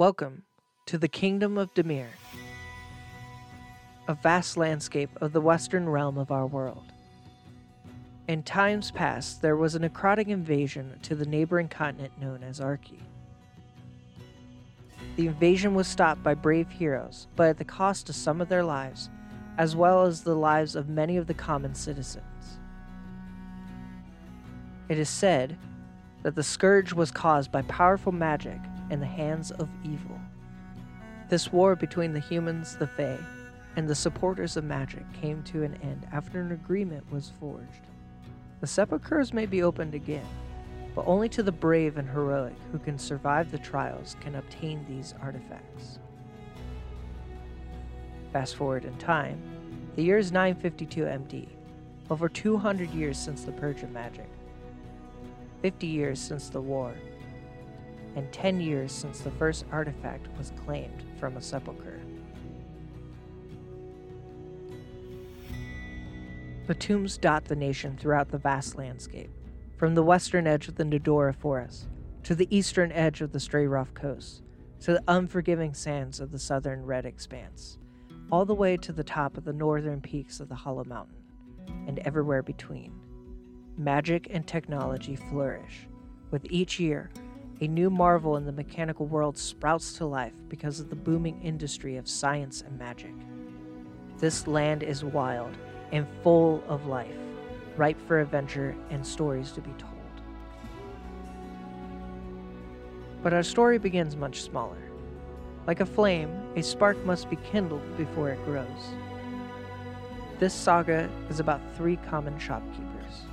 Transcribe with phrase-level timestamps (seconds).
[0.00, 0.44] Welcome
[0.86, 2.06] to the Kingdom of Demir,
[4.08, 6.90] a vast landscape of the western realm of our world.
[8.26, 13.00] In times past, there was a necrotic invasion to the neighboring continent known as Arki.
[15.16, 18.64] The invasion was stopped by brave heroes, but at the cost of some of their
[18.64, 19.10] lives,
[19.58, 22.58] as well as the lives of many of the common citizens.
[24.88, 25.58] It is said
[26.22, 28.60] that the scourge was caused by powerful magic
[28.90, 30.18] in the hands of evil.
[31.28, 33.18] This war between the humans, the Fae,
[33.76, 37.86] and the supporters of magic came to an end after an agreement was forged.
[38.60, 40.26] The sepulchres may be opened again,
[40.94, 45.14] but only to the brave and heroic who can survive the trials can obtain these
[45.22, 45.98] artifacts.
[48.32, 49.40] Fast forward in time,
[49.96, 51.48] the year is 952 MD,
[52.10, 54.28] over 200 years since the Purge of Magic,
[55.62, 56.94] 50 years since the war,
[58.16, 62.00] and 10 years since the first artifact was claimed from a sepulchre.
[66.66, 69.30] The tombs dot the nation throughout the vast landscape,
[69.76, 71.88] from the western edge of the Nidora Forest
[72.22, 74.42] to the eastern edge of the Stray Rough Coast
[74.80, 77.78] to the unforgiving sands of the southern Red Expanse,
[78.30, 81.22] all the way to the top of the northern peaks of the Hollow Mountain,
[81.86, 82.92] and everywhere between.
[83.76, 85.86] Magic and technology flourish.
[86.30, 87.10] With each year,
[87.62, 91.98] a new marvel in the mechanical world sprouts to life because of the booming industry
[91.98, 93.12] of science and magic.
[94.16, 95.54] This land is wild
[95.92, 97.18] and full of life,
[97.76, 99.92] ripe for adventure and stories to be told.
[103.22, 104.80] But our story begins much smaller.
[105.66, 108.94] Like a flame, a spark must be kindled before it grows.
[110.38, 113.26] This saga is about three common shopkeepers.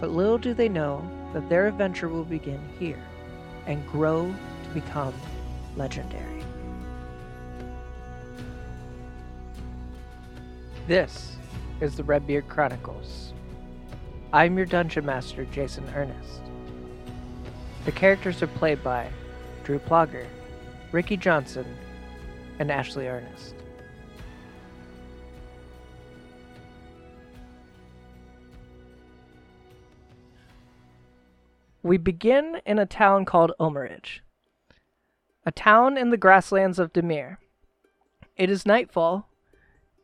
[0.00, 1.04] But little do they know
[1.34, 3.02] that their adventure will begin here
[3.66, 5.14] and grow to become
[5.76, 6.42] legendary.
[10.86, 11.36] This
[11.80, 13.32] is the Redbeard Chronicles.
[14.32, 16.42] I'm your dungeon master, Jason Ernest.
[17.84, 19.08] The characters are played by
[19.64, 20.26] Drew Plaugher,
[20.92, 21.66] Rikki Johnson,
[22.58, 23.54] and Ashley Ernest.
[31.86, 34.18] We begin in a town called Omeridge,
[35.44, 37.36] a town in the grasslands of Demir.
[38.36, 39.28] It is nightfall,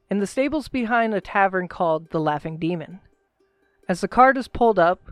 [0.08, 3.00] in the stables behind a tavern called the Laughing Demon.
[3.88, 5.10] As the cart is pulled up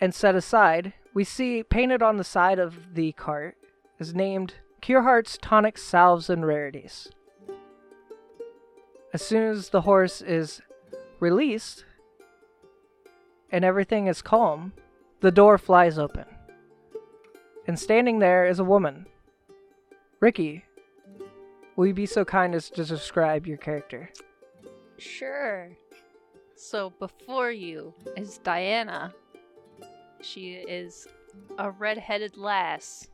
[0.00, 3.56] and set aside, we see painted on the side of the cart
[4.00, 7.08] is named Cure Hearts Tonic Salves and Rarities.
[9.14, 10.60] As soon as the horse is
[11.20, 11.84] released
[13.52, 14.72] and everything is calm,
[15.22, 16.26] the door flies open.
[17.66, 19.06] And standing there is a woman.
[20.20, 20.64] Rikki,
[21.76, 24.10] will you be so kind as to describe your character?
[24.98, 25.70] Sure.
[26.56, 29.12] So before you is Dianna.
[30.20, 31.08] She is
[31.58, 33.08] a red-headed lass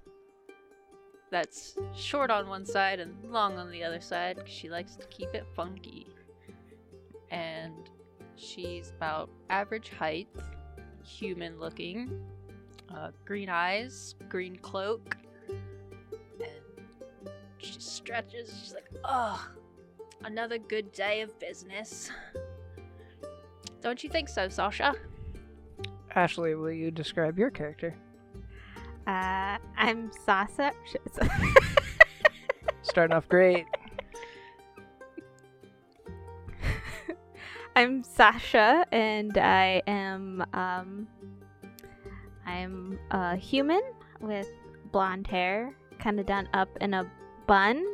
[1.31, 5.35] that's short on one side and long on the other side she likes to keep
[5.35, 6.07] it funky.
[7.31, 7.91] And
[8.37, 10.29] she's about average height,
[11.09, 12.11] human looking,
[12.95, 15.17] uh, green eyes, green cloak,
[15.49, 16.51] and
[17.59, 18.55] she stretches.
[18.63, 19.49] She's like, oh,
[20.25, 22.11] another good day of business.
[23.81, 24.95] Don't you think so, Sasha?
[26.15, 27.95] Ashley, will you describe your character?
[29.07, 30.73] Uh, I'm Sasa.
[32.83, 33.65] Starting off great.
[37.79, 41.07] I'm Sasha, and I am um,
[42.45, 43.83] I'm a human
[44.21, 44.49] with
[44.91, 47.09] blonde hair, kind of done up in a
[47.47, 47.87] bun.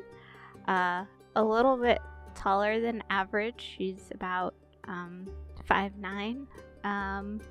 [0.66, 1.04] Uh,
[1.36, 1.98] a little bit
[2.34, 3.74] taller than average.
[3.76, 4.54] She's about
[4.88, 5.28] um,
[5.66, 6.46] five nine,
[6.84, 7.42] um,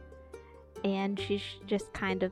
[0.83, 2.31] and she's just kind of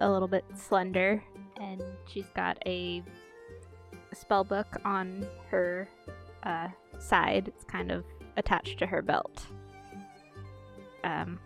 [0.00, 1.24] a little bit slender,
[1.60, 3.02] and she's got a
[4.14, 5.88] spell book on her
[6.44, 6.68] uh,
[7.00, 7.48] side.
[7.48, 8.04] It's kind of
[8.36, 9.46] attached to her belt.
[11.04, 11.38] Um,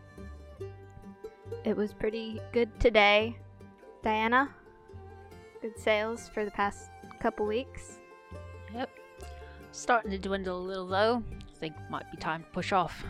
[1.64, 3.36] it was pretty good today,
[4.04, 4.48] Dianna.
[5.62, 6.90] Good sales for the past
[7.20, 7.98] couple weeks.
[8.74, 8.90] Yep.
[9.72, 11.22] Starting to dwindle a little though.
[11.32, 13.04] I Think might be time to push off.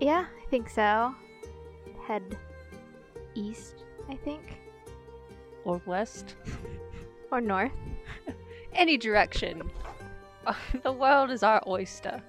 [0.00, 1.14] Yeah, I think so.
[2.06, 2.36] Head
[3.34, 4.58] east, I think,
[5.64, 6.36] Or west.
[7.30, 7.72] or north.
[8.72, 9.70] Any direction.
[10.82, 12.22] the world is our oyster.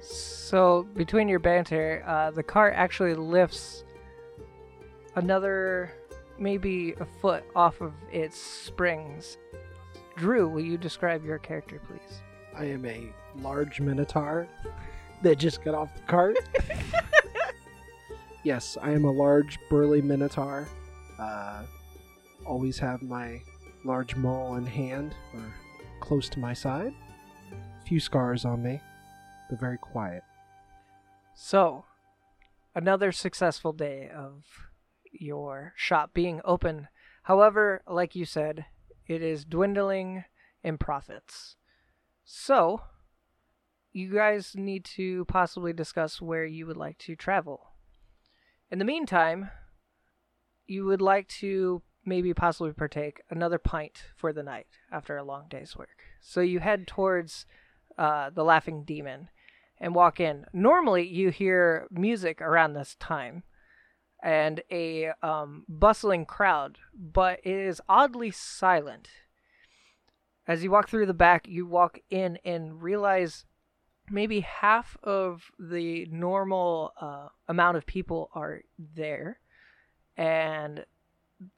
[0.00, 3.84] So, between your banter, uh, the cart actually lifts
[5.14, 5.92] another
[6.38, 9.36] maybe a foot off of its springs.
[10.16, 12.22] Drew, will you describe your character, please?
[12.56, 14.48] I am a large minotaur
[15.22, 16.38] that just got off the cart.
[18.44, 20.66] yes, I am a large, burly minotaur.
[21.18, 21.62] Uh,
[22.46, 23.40] always have my
[23.84, 25.42] large maul in hand or
[26.00, 26.94] close to my side.
[27.86, 28.80] Few scars on me,
[29.48, 30.22] but very quiet.
[31.34, 31.84] So,
[32.74, 34.44] another successful day of
[35.12, 36.88] your shop being open.
[37.24, 38.66] However, like you said,
[39.06, 40.24] it is dwindling
[40.62, 41.56] in profits.
[42.24, 42.82] So,
[43.92, 47.72] you guys need to possibly discuss where you would like to travel.
[48.70, 49.50] In the meantime,
[50.66, 55.46] you would like to maybe possibly partake another pint for the night after a long
[55.48, 56.04] day's work.
[56.20, 57.46] So you head towards
[57.98, 59.28] uh, the Laughing Demon
[59.78, 60.46] and walk in.
[60.52, 63.42] Normally, you hear music around this time
[64.22, 69.08] and a um, bustling crowd, but it is oddly silent.
[70.46, 73.46] As you walk through the back, you walk in and realize
[74.10, 79.38] maybe half of the normal uh, amount of people are there,
[80.16, 80.84] and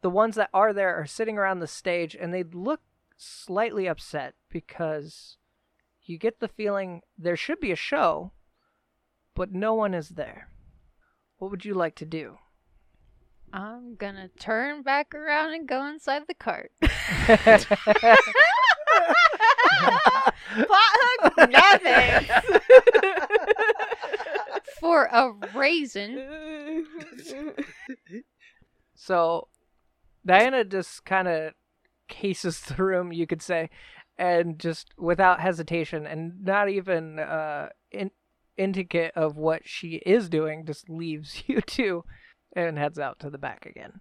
[0.01, 2.81] the ones that are there are sitting around the stage, and they look
[3.17, 5.37] slightly upset because
[6.05, 8.33] you get the feeling there should be a show,
[9.35, 10.49] but no one is there.
[11.39, 12.39] What would you like to do?
[13.53, 16.73] I'm gonna turn back around and go inside the cart.
[20.55, 22.29] Plot hook, nothing.
[24.81, 26.87] For a raisin.
[28.95, 29.49] So
[30.27, 31.55] Dianna just kind of
[32.09, 33.71] cases the room, you could say,
[34.19, 38.11] and just without hesitation and not even uh, in-
[38.57, 42.05] indicate of what she is doing, just leaves you two
[42.55, 44.01] and heads out to the back again.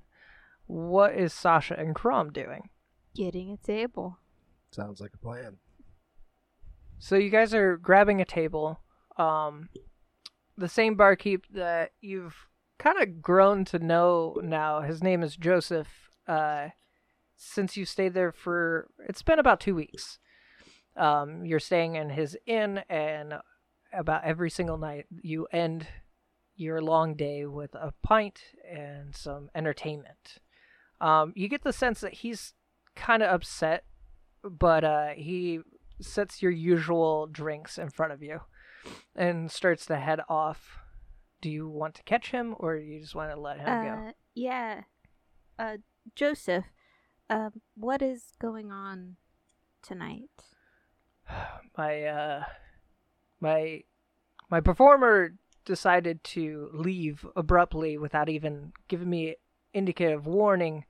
[0.68, 2.70] What is Sasha and Krom doing?
[3.16, 4.18] Getting a table.
[4.72, 5.58] Sounds like a plan.
[7.00, 8.80] So you guys are grabbing a table.
[9.18, 9.70] Um,
[10.58, 12.36] the same barkeep that you've
[12.78, 14.82] kind of grown to know now.
[14.82, 16.11] His name is Joseph.
[16.32, 16.70] Uh,
[17.36, 20.20] since you stayed there for it's been about two weeks.
[20.96, 23.34] Um, you're staying in his inn, and
[23.92, 25.88] about every single night you end
[26.56, 30.38] your long day with a pint and some entertainment.
[31.02, 32.54] Um, you get the sense that he's
[32.96, 33.84] kind of upset,
[34.44, 35.60] but uh, he
[36.00, 38.42] sets your usual drinks in front of you
[39.16, 40.78] and starts to head off.
[41.42, 44.08] Do you want to catch him, or you just want to let him go?
[44.08, 44.82] Uh, yeah.
[45.58, 45.78] Uh,
[46.16, 46.66] Joseph,
[47.30, 49.16] um, what is going on
[49.82, 50.30] tonight?
[51.78, 52.44] my uh
[53.40, 53.84] my
[54.50, 59.36] my performer decided to leave abruptly without even giving me
[59.74, 60.86] indicative warning.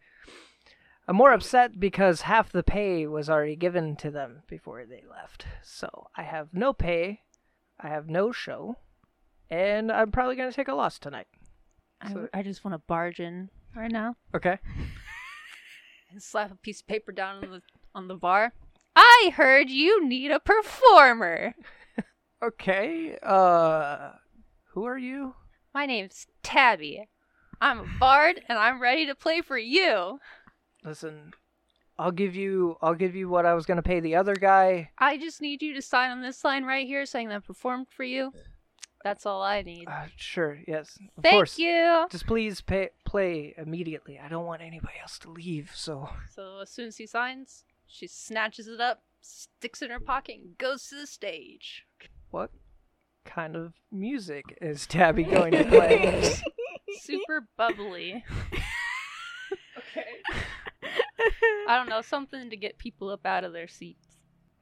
[1.07, 5.45] I'm more upset because half the pay was already given to them before they left.
[5.61, 7.21] So I have no pay,
[7.79, 8.77] I have no show,
[9.49, 11.27] and I'm probably gonna take a loss tonight.
[12.01, 14.57] I, So- I just want to barge in right now Okay.
[16.11, 17.61] and slap a piece of paper down on the
[17.95, 18.53] on the bar.
[18.95, 21.53] I heard you need a performer.
[22.43, 23.19] Okay.
[23.21, 24.13] Uh
[24.73, 25.35] who are you?
[25.75, 27.07] My name's Tabby.
[27.61, 30.19] I'm a bard and I'm ready to play for you.
[30.83, 31.33] Listen,
[31.99, 34.89] I'll give you I'll give you what I was gonna pay the other guy.
[34.97, 37.87] I just need you to sign on this line right here saying that I performed
[37.95, 38.33] for you.
[39.03, 39.87] That's all I need.
[39.87, 40.97] Uh, sure, yes.
[41.17, 41.57] Of Thank course.
[41.59, 42.05] you.
[42.11, 44.19] Just please pay, play immediately.
[44.19, 48.07] I don't want anybody else to leave, so So as soon as he signs, she
[48.07, 51.85] snatches it up, sticks it in her pocket, and goes to the stage.
[52.29, 52.51] what
[53.25, 56.33] kind of music is Tabby going to play?
[57.01, 58.23] Super bubbly.
[59.77, 60.05] Okay.
[61.67, 64.07] I don't know, something to get people up out of their seats.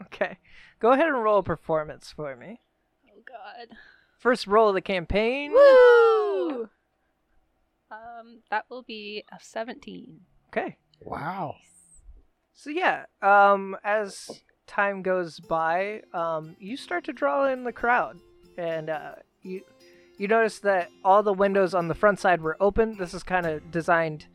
[0.03, 0.37] okay.
[0.79, 2.61] Go ahead and roll a performance for me.
[3.09, 3.75] Oh god.
[4.19, 5.51] First roll of the campaign.
[5.53, 6.69] Woo!
[7.89, 10.19] Um, that will be a 17.
[10.49, 10.77] Okay.
[11.01, 11.55] Wow.
[12.53, 14.29] So yeah, um, as
[14.67, 18.19] time goes by, um, you start to draw in the crowd,
[18.57, 19.61] and uh, you
[20.17, 22.97] you notice that all the windows on the front side were open.
[22.97, 24.25] This is kind of designed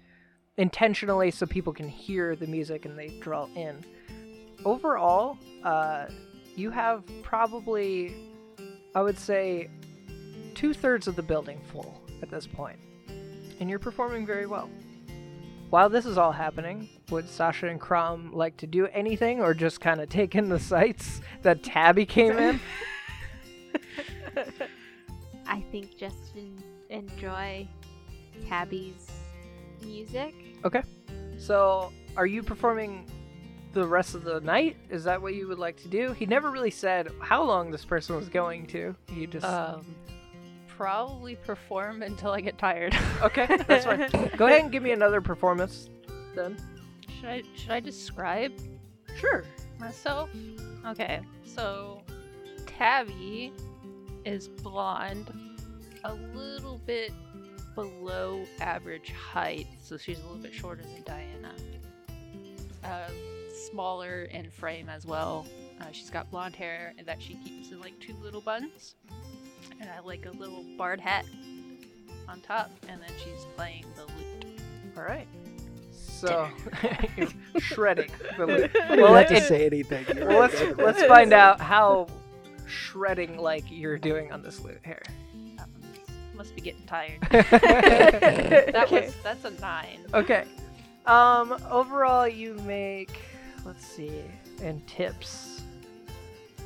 [0.57, 3.85] intentionally so people can hear the music and they draw in.
[4.65, 6.07] Overall, uh,
[6.57, 8.15] you have probably,
[8.95, 9.69] I would say,
[10.55, 12.79] two thirds of the building full at this point,
[13.61, 14.71] and you're performing very well.
[15.71, 19.81] While this is all happening, would Sasha and Krom like to do anything or just
[19.81, 22.61] kind of take in the sights that Tabby came in?
[25.47, 27.69] I think just en- enjoy
[28.49, 29.11] Tabby's
[29.83, 30.35] music
[30.65, 30.83] Okay.
[31.37, 33.07] So, are you performing
[33.75, 34.77] the rest of the night?
[34.91, 36.13] Is that what you would like to do?
[36.13, 38.95] He never really said how long this person was going to.
[39.09, 39.85] He just Um,
[40.69, 42.97] probably perform until I get tired.
[43.23, 43.47] okay.
[43.67, 44.09] That's fine.
[44.37, 45.89] Go ahead and give me another performance,
[46.35, 46.57] then.
[47.21, 48.53] should I should I describe
[49.17, 49.45] Sure.
[49.79, 50.31] myself?
[50.87, 52.03] Okay, so
[52.67, 53.53] Tabby
[54.25, 55.33] is blonde,
[56.05, 57.13] a little bit
[57.75, 61.53] below average height, so she's a little bit shorter than Dianna.
[62.85, 63.09] Uh,
[63.75, 65.45] smaller in frame as well.
[65.81, 68.95] Uh, she's got blonde hair that she keeps in like two little buns,
[69.81, 71.25] and I like a little bard hat
[72.29, 74.61] on top, and then she's playing the lute.
[74.97, 75.27] All right.
[75.91, 76.49] So
[77.59, 78.71] shredding the loot.
[78.89, 80.07] I Well, have to say anything.
[80.25, 82.07] Well, let's let's find out how
[82.67, 85.03] shredding like you're doing on this loot here.
[85.59, 85.67] Um,
[86.33, 87.19] must be getting tired.
[87.33, 87.51] that
[88.73, 89.99] that was that's a nine.
[90.15, 90.45] okay.
[91.07, 93.19] Um, overall, you make.
[93.65, 94.23] Let's see.
[94.63, 95.63] And tips.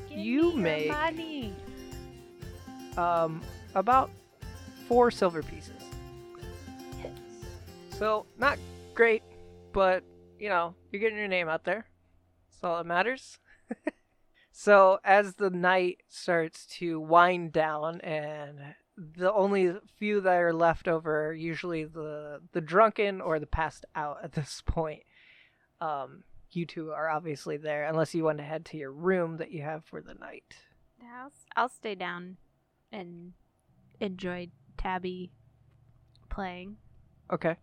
[0.08, 1.54] Give You make- money.
[2.96, 3.40] Um,
[3.74, 4.10] about
[4.88, 5.82] four silver pieces.
[7.02, 7.12] Yes.
[7.90, 8.58] So not
[8.94, 9.22] great,
[9.72, 10.02] but
[10.40, 11.86] you know you're getting your name out there.
[12.50, 13.38] That's all that matters.
[14.52, 18.58] so as the night starts to wind down, and
[18.96, 23.84] the only few that are left over are usually the the drunken or the passed
[23.94, 25.02] out at this point.
[25.80, 29.50] Um, you two are obviously there, unless you want to head to your room that
[29.50, 30.56] you have for the night.
[31.02, 32.36] I'll, I'll stay down
[32.92, 33.32] and
[34.00, 35.30] enjoy Tabby
[36.30, 36.76] playing.
[37.32, 37.56] Okay.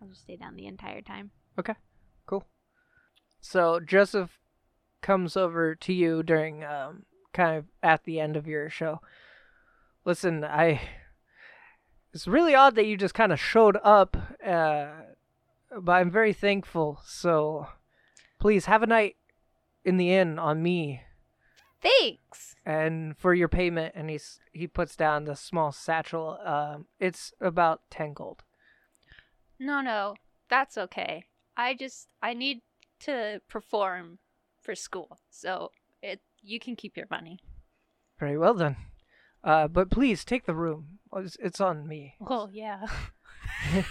[0.00, 1.30] I'll just stay down the entire time.
[1.58, 1.74] Okay,
[2.26, 2.44] cool.
[3.40, 4.38] So Joseph
[5.02, 9.00] comes over to you during um, kind of at the end of your show.
[10.04, 10.80] Listen, I.
[12.12, 14.86] It's really odd that you just kind of showed up, uh,
[15.80, 17.00] but I'm very thankful.
[17.04, 17.66] So,
[18.44, 19.16] please have a night
[19.86, 21.00] in the inn on me,
[21.80, 22.54] Thanks.
[22.66, 23.94] and for your payment.
[23.96, 26.38] And he's he puts down the small satchel.
[26.44, 28.42] Um, it's about ten gold.
[29.58, 30.16] No, no,
[30.50, 31.24] that's okay.
[31.56, 32.60] I just I need
[33.00, 34.18] to perform
[34.60, 35.70] for school, so
[36.02, 37.38] it you can keep your money.
[38.20, 38.76] Very well then.
[39.42, 40.98] Uh, but please take the room.
[41.16, 42.16] It's, it's on me.
[42.20, 42.86] Well, yeah.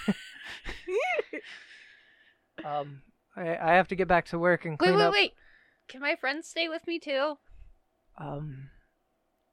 [2.63, 3.01] Um,
[3.35, 5.13] I, I have to get back to work and wait, clean wait, up.
[5.13, 5.33] wait.
[5.87, 7.37] Can my friends stay with me too?
[8.17, 8.69] Um,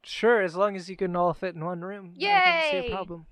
[0.02, 2.14] sure, as long as you can all fit in one room.
[2.16, 2.92] I don't see Yay!
[2.92, 3.26] a problem.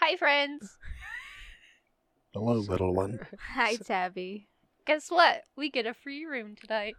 [0.00, 0.78] Hi, friends.
[2.32, 3.18] Hello, little one.
[3.54, 4.48] Hi, Tabby.
[4.86, 5.42] Guess what?
[5.56, 6.94] We get a free room tonight.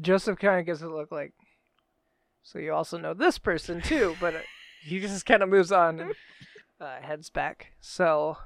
[0.00, 1.32] Joseph kind of gives a look like,
[2.42, 4.40] so you also know this person too, but uh,
[4.82, 6.14] he just kind of moves on and
[6.80, 7.72] uh, heads back.
[7.80, 8.36] So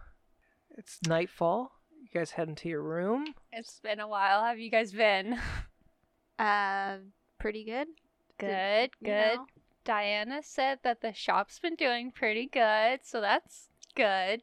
[0.77, 1.73] it's nightfall.
[2.17, 3.35] You guys head into your room.
[3.53, 4.41] It's been a while.
[4.41, 5.39] How have you guys been?
[6.39, 6.97] Uh,
[7.39, 7.89] pretty good.
[8.39, 9.37] Good, you good.
[9.37, 9.47] know?
[9.87, 14.43] Dianna said that the shop's been doing pretty good, so that's good.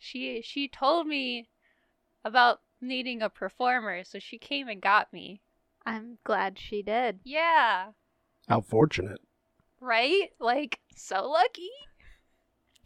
[0.00, 1.48] She she told me
[2.24, 5.42] about needing a performer, so she came and got me.
[5.86, 7.20] I'm glad she did.
[7.22, 7.90] Yeah,
[8.48, 9.20] How fortunate.
[9.80, 10.30] right?
[10.40, 11.70] Like so lucky.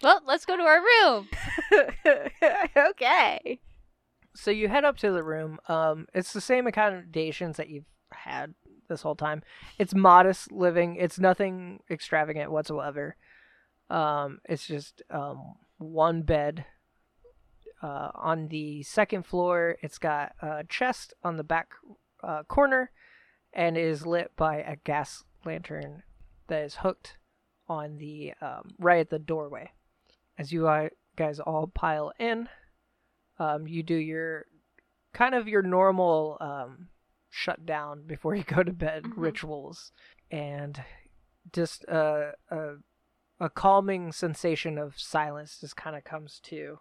[0.02, 1.28] Well, let's go to our room.
[2.90, 3.60] okay.
[4.34, 5.58] So you head up to the room.
[5.68, 8.54] Um, it's the same accommodations that you've had
[8.88, 9.42] this whole time.
[9.78, 10.96] It's modest living.
[10.96, 13.16] It's nothing extravagant whatsoever.
[13.90, 16.64] Um, it's just um, one bed.
[17.82, 21.68] Uh, on the second floor, it's got a chest on the back
[22.22, 22.90] uh, corner,
[23.52, 26.02] and is lit by a gas lantern
[26.48, 27.18] that is hooked
[27.68, 29.70] on the um, right at the doorway.
[30.38, 30.68] As you
[31.16, 32.48] guys all pile in,
[33.38, 34.46] um, you do your
[35.12, 36.88] kind of your normal um,
[37.30, 39.12] shut down before you go to bed Mhm.
[39.16, 39.92] rituals,
[40.30, 40.82] and
[41.52, 42.74] just a, a
[43.40, 46.78] a calming sensation of silence just kind of comes to.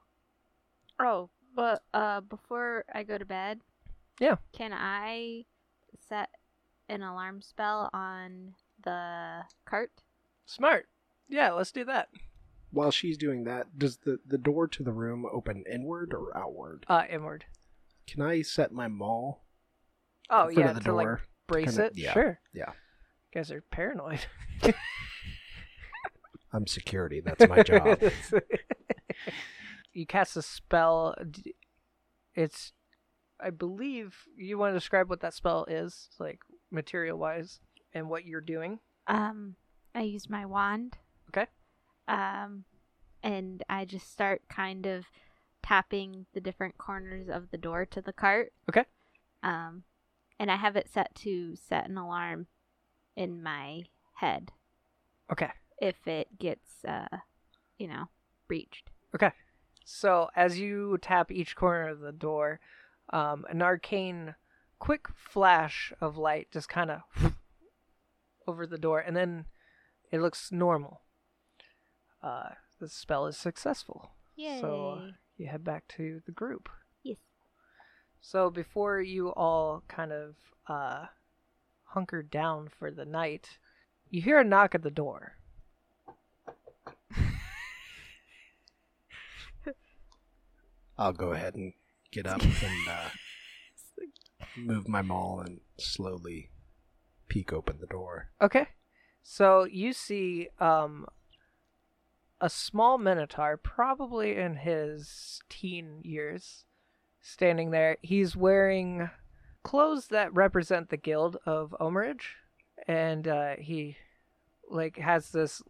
[1.00, 3.60] Oh, but uh, before I go to bed,
[4.20, 4.36] Yeah.
[4.54, 5.46] can I
[6.08, 6.30] set
[6.90, 9.92] an alarm spell on the cart?
[10.46, 10.88] Smart.
[11.28, 12.10] Yeah, let's do that.
[12.74, 16.86] While she's doing that, does the, the door to the room open inward or outward?
[16.90, 17.46] Uh, inward.
[18.08, 19.44] Can I set my maul
[20.30, 20.96] Oh in front yeah, of the to door?
[20.96, 21.92] like brace kinda- it.
[21.98, 22.40] yeah, Sure.
[22.54, 22.72] yeah.
[23.34, 24.26] You guys are paranoid.
[26.52, 27.20] I'm security.
[27.20, 28.00] That's my job.
[29.94, 31.16] you cast a spell.
[32.36, 32.74] It's,
[33.40, 36.40] I believe, you want to describe what that spell is, like
[36.72, 37.60] material wise,
[37.94, 38.80] and what you're doing.
[39.08, 39.56] Um,
[39.96, 40.98] I use my wand.
[42.08, 42.66] Um,
[43.22, 45.06] and I just start kind of
[45.62, 48.52] tapping the different corners of the door to the cart.
[48.70, 48.84] Okay.
[49.42, 49.84] Um,
[50.40, 52.48] and I have it set to set an alarm
[53.16, 53.84] in my
[54.16, 54.52] head
[55.32, 55.52] Okay.
[55.80, 57.18] if it gets, uh,
[57.78, 58.10] you know,
[58.48, 58.90] breached.
[59.16, 59.32] Okay.
[59.86, 62.60] So as you tap each corner of the door,
[63.12, 64.36] um, an arcane,
[64.80, 67.02] quick flash of light just kind of
[68.48, 69.46] over the door, and then
[70.12, 71.02] it looks normal.
[72.24, 72.50] Uh,
[72.80, 74.12] the spell is successful.
[74.36, 74.60] Yay!
[74.62, 76.70] So uh, you head back to the group.
[77.04, 77.18] yes.
[78.22, 80.36] So before you all kind of
[80.68, 81.06] uh,
[81.84, 83.58] hunker down for the night,
[84.10, 85.34] you hear a knock at the door.
[90.98, 91.74] I'll go ahead and
[92.12, 93.10] get up and uh,
[94.56, 96.52] move my maul and slowly
[97.28, 98.30] peek open the door.
[98.42, 98.68] Okay.
[99.24, 101.08] So you see um
[102.42, 106.66] a small minotaur, probably in his teen years,
[107.22, 107.98] standing there.
[108.02, 109.10] He's wearing
[109.64, 112.36] clothes that represent the guild of Omeridge,
[112.88, 113.98] and uh, he
[114.70, 115.62] like has this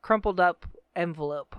[0.00, 1.56] crumpled up envelope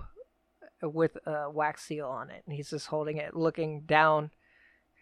[0.82, 4.30] with a wax seal on it, and he's just holding it, looking down,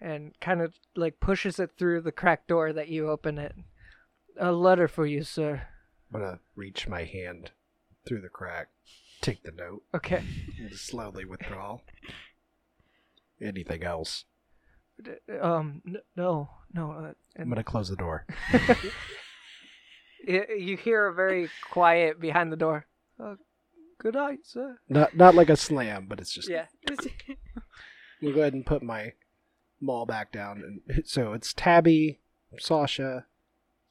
[0.01, 3.55] and kind of like pushes it through the cracked door that you open it.
[4.39, 5.69] A letter for you, sir.
[6.13, 7.53] I'm gonna reach my hand
[8.07, 8.69] through the crack,
[9.23, 10.23] take the note, Okay.
[10.59, 11.79] and slowly withdraw.
[13.41, 14.25] Anything else?
[15.03, 15.83] D- Um.
[15.87, 16.51] N- no.
[16.75, 16.93] No.
[16.93, 18.27] Uh, I'm and gonna close the door.
[20.27, 22.87] y- you hear a very quiet behind the door.
[23.23, 23.37] Uh,
[23.99, 24.79] good night, sir.
[24.89, 26.49] Not not like a slam, but it's just.
[26.49, 26.67] Yeah.
[28.21, 29.15] We'll go ahead and put my
[29.81, 32.21] maul back down, and so it's Tabby,
[32.57, 33.27] Sasha,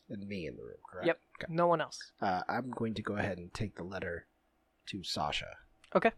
[0.10, 0.78] and me in the room.
[0.90, 1.06] Correct.
[1.08, 1.20] Yep.
[1.44, 1.54] Okay.
[1.54, 2.00] No one else.
[2.22, 4.28] Uh, I'm going to go ahead and take the letter
[4.88, 5.58] to Sasha.
[5.96, 6.12] Okay.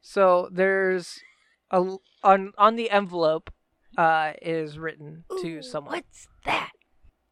[0.00, 1.20] So there's
[1.70, 3.50] a on on the envelope.
[3.96, 5.96] Uh, is written to someone.
[5.96, 6.70] What's that?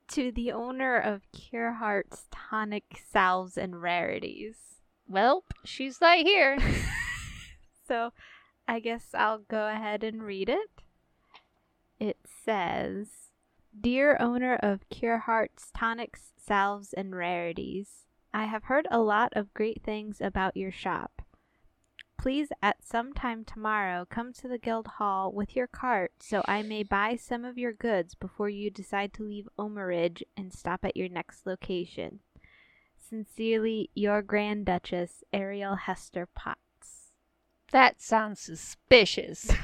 [0.08, 4.56] To the owner of Cure Heart's tonic salves and rarities.
[5.08, 6.58] Well, she's not here.
[7.88, 8.12] so
[8.68, 10.82] I guess I'll go ahead and read it.
[11.98, 13.08] It says
[13.78, 19.54] Dear owner of Cure Heart's tonics, salves, and rarities, I have heard a lot of
[19.54, 21.22] great things about your shop.
[22.18, 26.62] Please, at some time tomorrow, come to the guild hall with your cart so I
[26.62, 30.96] may buy some of your goods before you decide to leave Omeridge and stop at
[30.96, 32.20] your next location.
[32.98, 37.12] Sincerely, your Grand Duchess, Ariel Hester Potts.
[37.72, 39.50] That sounds suspicious.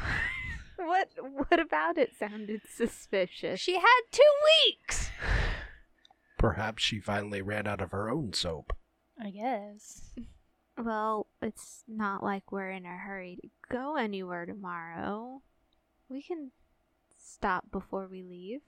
[0.76, 3.60] What what about it sounded suspicious?
[3.60, 4.22] she had two
[4.66, 5.10] weeks.
[6.38, 8.72] Perhaps she finally ran out of her own soap.
[9.22, 10.10] I guess.
[10.78, 15.40] Well, it's not like we're in a hurry to go anywhere tomorrow.
[16.10, 16.50] We can
[17.16, 18.60] stop before we leave.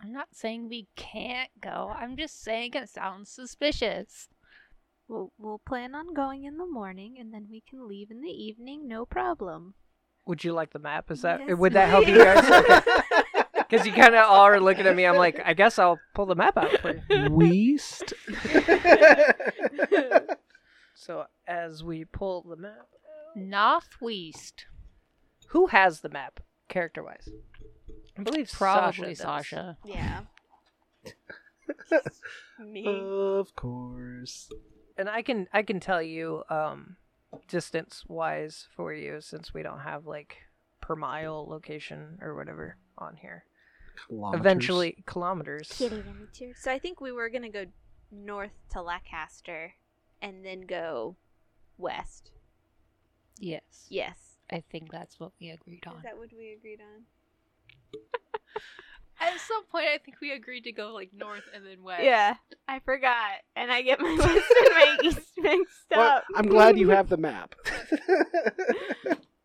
[0.00, 1.92] I'm not saying we can't go.
[1.98, 4.28] I'm just saying it sounds suspicious.
[5.08, 8.30] We'll, we'll plan on going in the morning and then we can leave in the
[8.30, 9.74] evening, no problem.
[10.26, 11.10] Would you like the map?
[11.10, 12.44] Is that Yes, would that help you guys?
[12.44, 12.94] please.
[13.68, 15.04] Because you kind of all are looking at me.
[15.06, 17.28] I'm like, I guess I'll pull the map out for you.
[17.30, 18.12] Weast.
[20.98, 22.88] So as we pull the map,
[23.36, 24.66] Northwest.
[25.48, 27.28] who has the map character wise?
[28.18, 29.76] I believe Probably Sasha.
[29.84, 29.84] does.
[29.84, 29.84] Sasha.
[29.84, 30.20] Yeah.
[32.58, 32.84] Me.
[32.88, 34.48] of course.
[34.96, 36.96] and I can I can tell you um
[37.46, 40.38] distance wise for you since we don't have like
[40.80, 43.44] per mile location or whatever on here.
[44.08, 44.40] Kilometers.
[44.40, 45.68] Eventually kilometers.
[46.56, 47.66] So I think we were going to go
[48.10, 49.74] north to Lancaster
[50.22, 51.16] and then go
[51.78, 52.30] west.
[53.38, 53.86] Yes.
[53.88, 54.36] Yes.
[54.50, 56.00] I think that's what we agreed on.
[56.04, 58.00] that what we agreed on?
[59.18, 62.04] At some point, I think we agreed to go like north and then west.
[62.04, 62.34] Yeah,
[62.68, 66.24] I forgot, and I get my west and my east mixed Well, up.
[66.36, 67.54] I'm glad you have the map.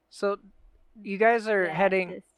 [0.09, 0.37] So
[1.01, 2.30] you guys are That heading distance.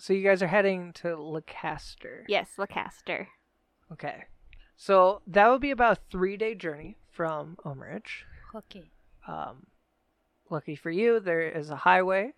[0.00, 2.24] So you guys are heading to Lancaster.
[2.26, 3.28] Yes, Lancaster.
[3.92, 4.24] Okay.
[4.74, 8.24] So that would be about a three day journey from Omeridge.
[8.54, 8.90] Okay.
[9.28, 9.66] Um,
[10.48, 12.32] lucky for you, there is a highway,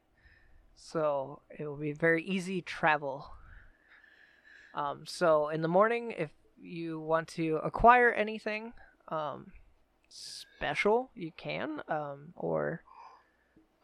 [0.75, 3.31] so it will be very easy travel.
[4.75, 8.72] Um, so in the morning, if you want to acquire anything
[9.07, 9.53] um,
[10.09, 12.83] special, you can, um, or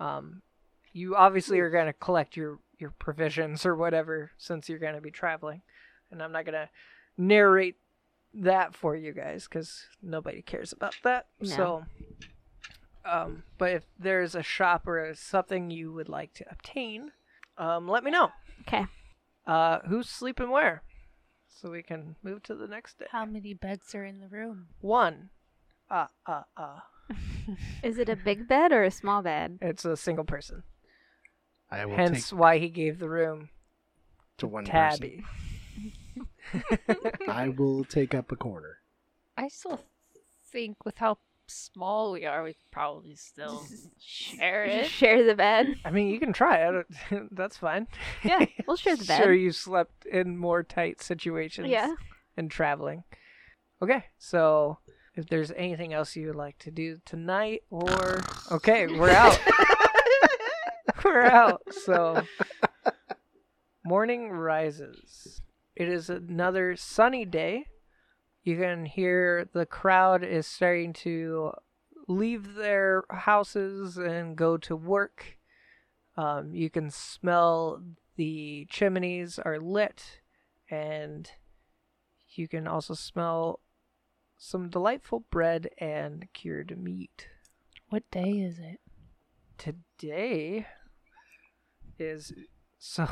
[0.00, 0.42] um,
[0.92, 5.00] you obviously are going to collect your your provisions or whatever since you're going to
[5.00, 5.62] be traveling,
[6.10, 6.68] and I'm not going to
[7.16, 7.76] narrate
[8.34, 11.26] that for you guys because nobody cares about that.
[11.40, 11.48] No.
[11.48, 11.84] So
[13.04, 17.12] Um, but if there's a shop or something you would like to obtain,
[17.56, 18.30] um, let me know.
[18.62, 18.84] Okay.
[19.46, 20.82] Uh, who's sleeping where?
[21.48, 23.06] So we can move to the next day.
[23.10, 24.66] How many beds are in the room?
[24.80, 25.30] One.
[25.90, 26.80] Uh, uh, uh.
[27.82, 29.58] Is it a big bed or a small bed?
[29.62, 30.62] It's a single person.
[31.70, 33.50] I will Hence why he gave the room
[34.38, 35.24] to one Tabby.
[36.52, 36.88] person.
[37.28, 38.78] I will take up a corner.
[39.36, 39.80] I still
[40.50, 43.66] think with how small we are, we could probably still
[44.00, 44.86] share it.
[44.86, 45.76] Share the bed.
[45.84, 46.86] I mean, you can try it.
[47.32, 47.86] That's fine.
[48.22, 49.22] Yeah, we'll share the bed.
[49.22, 51.68] Sure, you slept in more tight situations.
[51.68, 51.94] Yeah.
[52.36, 53.04] And traveling.
[53.82, 54.78] Okay, so
[55.14, 58.20] if there's anything else you would like to do tonight, or
[58.52, 59.38] okay, we're out.
[61.18, 61.62] We're out.
[61.72, 62.22] So
[63.84, 65.40] morning rises.
[65.74, 67.66] It is another sunny day.
[68.42, 71.52] You can hear the crowd is starting to
[72.06, 75.38] leave their houses and go to work.
[76.16, 77.82] Um, you can smell
[78.16, 80.20] the chimneys are lit,
[80.70, 81.30] and
[82.34, 83.60] you can also smell
[84.36, 87.28] some delightful bread and cured meat.
[87.88, 88.80] What day is it?
[89.56, 90.66] Today
[91.98, 92.32] is
[92.78, 93.08] so.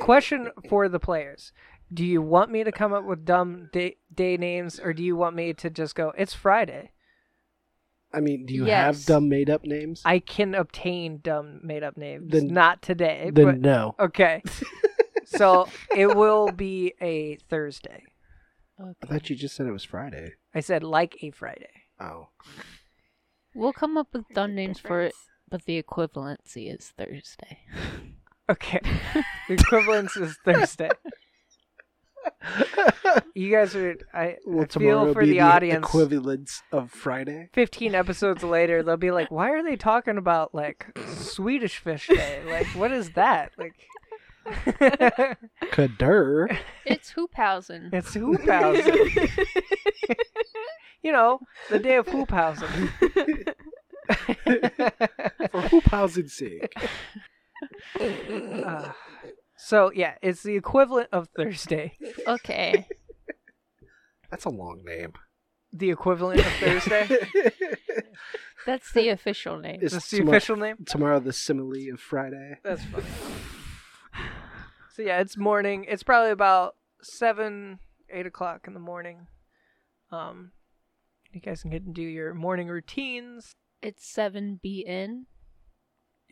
[0.00, 1.52] Question for the players:
[1.92, 5.16] Do you want me to come up with dumb day, day names, or do you
[5.16, 6.12] want me to just go?
[6.16, 6.92] It's Friday.
[8.12, 8.96] I mean, do you Yes.
[8.98, 10.02] have dumb made up names?
[10.04, 12.32] I can obtain dumb made up names.
[12.32, 13.94] Then- Not today, then but no.
[14.00, 14.42] okay.
[15.24, 18.02] so it will be a Thursday.
[18.80, 20.32] I thought you just said it was Friday.
[20.54, 21.70] I said like a Friday.
[22.00, 22.28] Oh.
[23.54, 25.29] We'll come up with dumb names for it, Difference.
[25.50, 27.58] But the equivalency is Thursday.
[28.50, 28.80] Okay.
[29.48, 30.90] the equivalence is Thursday.
[33.34, 33.96] You guys are.
[34.12, 35.86] I, Will I tomorrow feel for be the, audience.
[35.86, 37.48] equivalence of Friday?
[37.52, 42.42] 15 episodes later, they'll be like, why are they talking about, like, Swedish Fish Day?
[42.44, 43.52] Like, what is that?
[43.56, 43.74] Like,
[45.70, 46.56] Kadur.
[46.84, 47.90] It's Hoophausen.
[47.92, 49.38] it's Hoophausen.
[51.04, 51.38] you know,
[51.70, 53.54] the day of Hoophausen.
[55.50, 56.74] For Hoophausen's sake.
[58.00, 58.92] Uh,
[59.56, 61.96] so, yeah, it's the equivalent of Thursday.
[62.26, 62.86] Okay.
[64.30, 65.12] That's a long name.
[65.72, 67.08] The equivalent of Thursday?
[68.66, 69.80] That's the official name.
[69.82, 70.76] Is That's the tomorrow, official name?
[70.84, 72.58] tomorrow the simile of Friday.
[72.64, 73.04] That's funny.
[74.92, 75.86] So yeah, it's morning.
[75.88, 77.78] It's probably about seven,
[78.10, 79.28] eight o'clock in the morning.
[80.10, 80.50] Um,
[81.32, 83.54] you guys can get and do your morning routines.
[83.82, 85.24] It's 7 BN,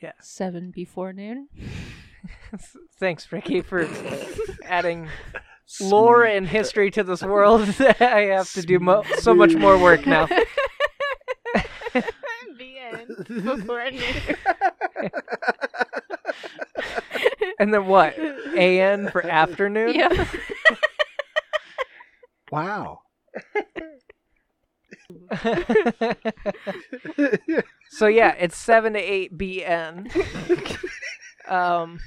[0.00, 0.14] Yes.
[0.20, 1.48] 7 before noon.
[3.00, 3.88] Thanks, Rikki, for
[4.64, 5.08] adding
[5.80, 7.62] lore and history to this world.
[8.00, 10.26] I have to do mo- so much more work now.
[12.58, 13.08] the end.
[13.44, 14.02] Before I knew.
[17.58, 18.16] And then what?
[18.18, 19.94] AN for afternoon.
[19.94, 20.26] Yeah.
[22.52, 23.00] Wow.
[27.90, 30.08] so yeah, it's seven to eight BN.
[31.48, 31.98] um,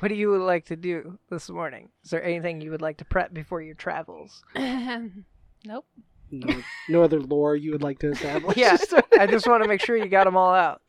[0.00, 1.88] what do you like to do this morning?
[2.04, 4.42] Is there anything you would like to prep before your travels?
[4.54, 5.86] nope.
[6.32, 8.56] No, no other lore you would like to establish?
[8.56, 8.76] Yeah,
[9.18, 10.80] I just want to make sure you got them all out.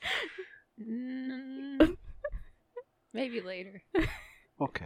[0.80, 1.98] Mm,
[3.14, 3.82] maybe later.
[4.62, 4.86] Okay.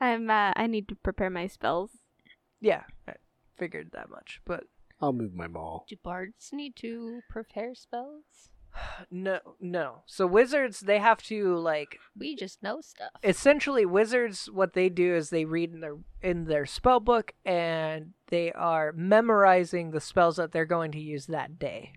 [0.00, 0.28] I'm.
[0.28, 1.90] Uh, I need to prepare my spells.
[2.60, 3.14] Yeah, I
[3.56, 4.64] figured that much, but
[5.02, 5.84] I'll move my ball.
[5.88, 8.50] Do bards need to prepare spells?
[9.10, 10.02] no, no.
[10.06, 13.10] So wizards, they have to like We just know stuff.
[13.22, 18.12] essentially wizards what they do is they read in their in their spell book and
[18.28, 21.92] they are memorizing the spells that they're going to use that day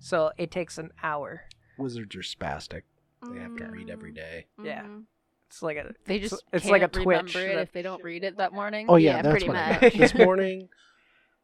[0.00, 1.44] so it takes an hour
[1.78, 2.82] Wizards are spastic.
[3.32, 4.46] They have to read every day.
[4.60, 4.68] Mm, day.
[4.70, 4.82] Yeah.
[4.82, 5.04] mhm.
[5.48, 7.72] it's like a They it's- just it's can't like a remember twitch it that- if
[7.72, 8.86] they don't read it that morning.
[8.88, 9.94] Oh yeah, Yeah, that's pretty what I much.
[9.94, 10.68] This morning.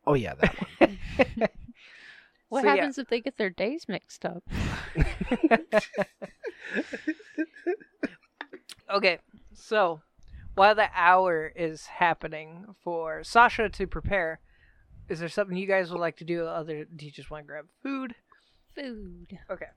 [0.07, 0.99] Oh yeah, that one.
[2.49, 2.77] what So, yeah.
[2.77, 4.43] happens if they get their days mixed up?
[8.93, 9.19] okay
[9.55, 10.01] so
[10.55, 14.41] while the hour is happening for sasha to prepare
[15.09, 17.47] is there something you guys would like to do other do you just want to
[17.47, 18.15] grab food
[18.75, 19.39] Food.
[19.49, 19.69] Okay.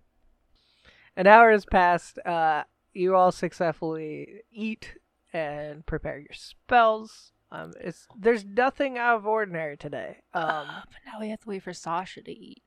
[1.15, 2.17] An hour has passed.
[2.25, 4.95] Uh, you all successfully eat
[5.31, 7.31] and prepare your spells.
[7.51, 10.17] Um, it's there's nothing out of ordinary today.
[10.33, 12.61] Um, Uh, but now we have to wait for Sasha to eat.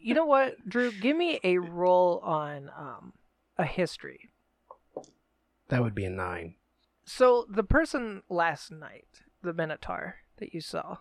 [0.00, 0.92] you know what, Drew?
[0.92, 3.12] Give me a roll on um
[3.56, 4.30] a history.
[5.68, 6.54] That would be a nine.
[7.04, 10.98] So the person last night, the Minotaur that you saw,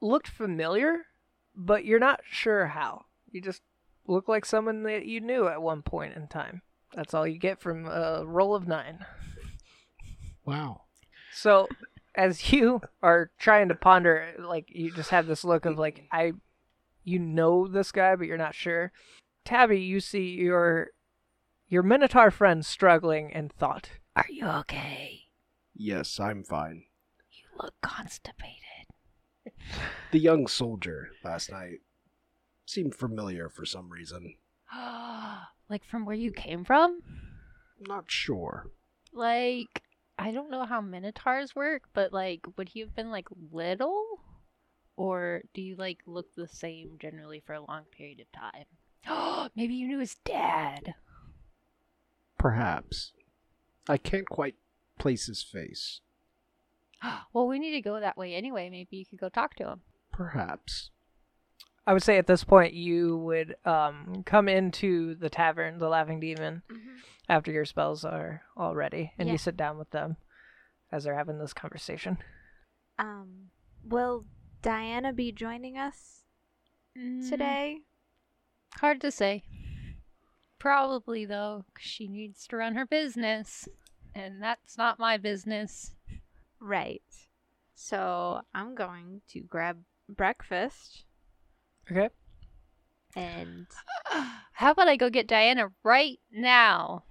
[0.00, 1.06] looked familiar,
[1.54, 3.06] but you're not sure how.
[3.30, 3.62] You just
[4.06, 6.62] look like someone that you knew at one point in time.
[6.94, 9.04] That's all you get from a roll of nine.
[10.44, 10.82] Wow.
[11.40, 11.68] So,
[12.16, 16.32] as you are trying to ponder, like you just have this look of like I,
[17.04, 18.92] you know this guy, but you're not sure.
[19.44, 20.88] Tabby, you see your
[21.68, 23.90] your Minotaur friend struggling in thought.
[24.16, 25.26] Are you okay?
[25.74, 26.84] Yes, I'm fine.
[27.30, 28.54] You look constipated.
[30.10, 31.80] The young soldier last night
[32.66, 34.34] seemed familiar for some reason.
[35.68, 37.00] like from where you came from?
[37.80, 38.70] Not sure.
[39.12, 39.82] Like,
[40.18, 44.04] I don't know how minotaurs work, but like, would he have been like little?
[44.96, 49.50] Or do you like look the same generally for a long period of time?
[49.56, 50.94] Maybe you knew his dad.
[52.36, 53.12] Perhaps.
[53.88, 54.56] I can't quite
[54.98, 56.00] place his face.
[57.32, 58.68] well, we need to go that way anyway.
[58.70, 59.80] Maybe you could go talk to him.
[60.12, 60.90] Perhaps.
[61.86, 66.20] I would say at this point you would um, come into the tavern, the Laughing
[66.20, 66.62] Demon,
[67.28, 69.32] after your spells are all ready, and Yeah.
[69.32, 70.16] you sit down with them
[70.90, 72.18] as they're having this conversation.
[72.98, 73.50] Um,
[73.84, 74.24] will
[74.62, 76.24] Dianna be joining us
[76.96, 77.82] Mm, today?
[78.76, 79.44] Hard to say.
[80.58, 83.68] Probably though, 'cause she needs to run her business,
[84.14, 85.94] and that's not my business.
[86.58, 87.28] Right.
[87.74, 91.04] So I'm going to grab breakfast
[91.90, 92.10] Okay.
[93.14, 93.66] and
[94.52, 97.04] How about I go get Dianna right now?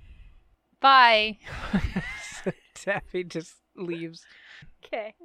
[0.82, 1.40] Bye.
[2.44, 4.26] so Tabby just leaves.
[4.86, 5.16] okay.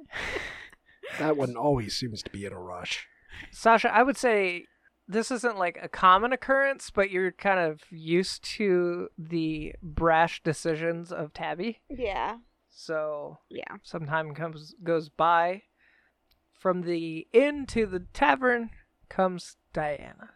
[1.19, 3.07] That one always seems to be in a rush.
[3.51, 4.65] Sasha, I would say
[5.07, 11.11] this isn't like a common occurrence, but you're kind of used to the brash decisions
[11.11, 11.81] of Tabby.
[11.89, 12.37] Yeah.
[12.69, 13.77] So Yeah.
[13.83, 15.63] some time comes goes by.
[16.59, 18.69] From the inn to the tavern
[19.09, 20.29] comes Dianna.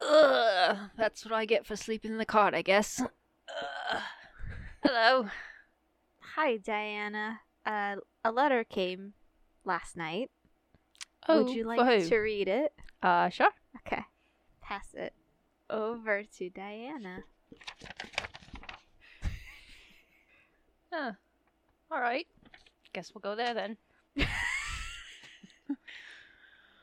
[0.00, 3.00] Ugh, that's what I get for sleeping in the cart, I guess.
[3.92, 4.02] Ugh.
[4.82, 5.26] Hello.
[6.36, 7.38] Hi, Dianna.
[7.66, 9.14] Uh, a letter came
[9.64, 10.30] last night.
[11.28, 12.72] Oh, Would you like to read it?
[13.02, 13.50] Uh, sure.
[13.86, 14.02] Okay.
[14.62, 15.12] Pass it
[15.68, 17.24] over to Dianna.
[20.92, 21.12] Huh.
[21.90, 22.26] All right.
[22.92, 23.76] Guess we'll go there then.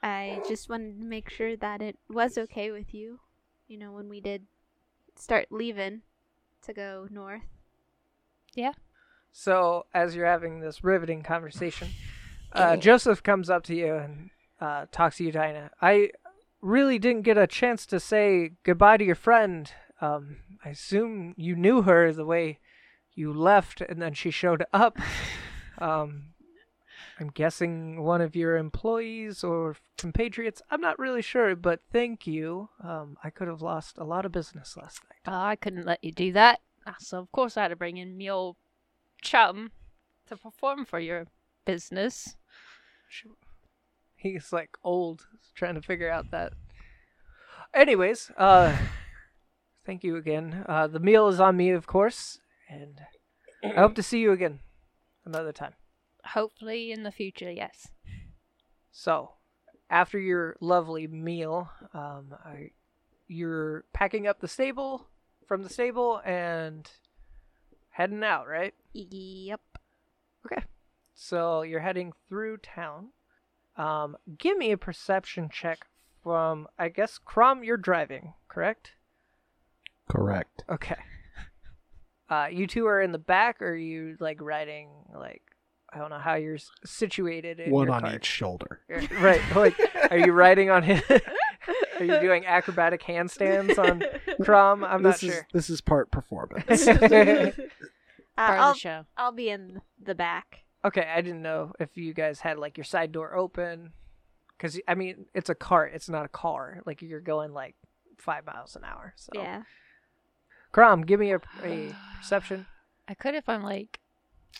[0.03, 3.19] I just wanted to make sure that it was okay with you.
[3.67, 4.45] You know, when we did
[5.15, 6.01] start leaving
[6.63, 7.41] to go north.
[9.31, 11.89] So as you're having this riveting conversation,
[12.53, 15.69] uh, Joseph comes up to you and uh, talks to you, Dianna.
[15.81, 16.11] I
[16.61, 19.71] really didn't get a chance to say goodbye to your friend.
[20.01, 22.59] Um, I assume you knew her the way
[23.13, 24.97] you left, and then she showed up.
[25.77, 26.27] Um,
[27.19, 30.61] I'm guessing one of your employees or compatriots.
[30.69, 32.69] I'm not really sure, but thank you.
[32.83, 35.33] Um, I could have lost a lot of business last night.
[35.33, 36.61] Uh, I couldn't let you do that.
[36.85, 38.57] Uh, So, of course, I had to bring in me old
[39.21, 39.71] chum
[40.27, 41.27] to perform for your
[41.65, 42.35] business.
[44.15, 46.53] He's like old, trying to figure out that.
[47.73, 48.75] Anyways, uh,
[49.85, 50.65] thank you again.
[50.67, 53.01] Uh, the meal is on me, of course, and
[53.63, 54.59] I hope to see you again
[55.25, 55.73] another time.
[56.23, 57.89] Hopefully, in the future, yes.
[58.91, 59.31] So,
[59.89, 62.71] after your lovely meal, um, I,
[63.27, 65.07] you're packing up the stable
[65.47, 66.89] from the stable and
[67.89, 68.73] heading out, right?
[68.93, 69.61] Yep.
[70.45, 70.63] Okay.
[71.13, 73.09] So you're heading through town.
[73.77, 75.87] Um, give me a perception check
[76.23, 77.63] from, I guess, Krom.
[77.63, 78.93] You're driving, correct?
[80.09, 80.63] Correct.
[80.69, 80.95] Okay.
[82.27, 84.89] Uh, you two are in the back, or are you like riding?
[85.13, 85.43] Like,
[85.93, 87.59] I don't know how you're situated.
[87.59, 88.15] In One your on cart.
[88.15, 88.81] each shoulder.
[88.89, 89.39] Yeah, Right.
[89.55, 89.75] Like,
[90.09, 91.03] are you riding on him?
[91.99, 94.03] are you doing acrobatic handstands on
[94.43, 94.83] Krom?
[94.83, 95.47] I'm this not is sure.
[95.53, 96.87] this is part performance.
[96.87, 97.51] Uh,
[98.37, 99.05] Part I'll, of the show.
[99.15, 100.63] I'll be in the back.
[100.83, 103.93] Okay, I didn't know if you guys had like your side door open,
[104.57, 106.81] because I mean it's a cart, it's not a car.
[106.85, 107.75] Like you're going like
[108.17, 109.13] five miles an hour.
[109.15, 109.63] So, Yeah.
[110.71, 112.65] Krom, give me a, a perception.
[113.07, 113.99] I could if I'm like.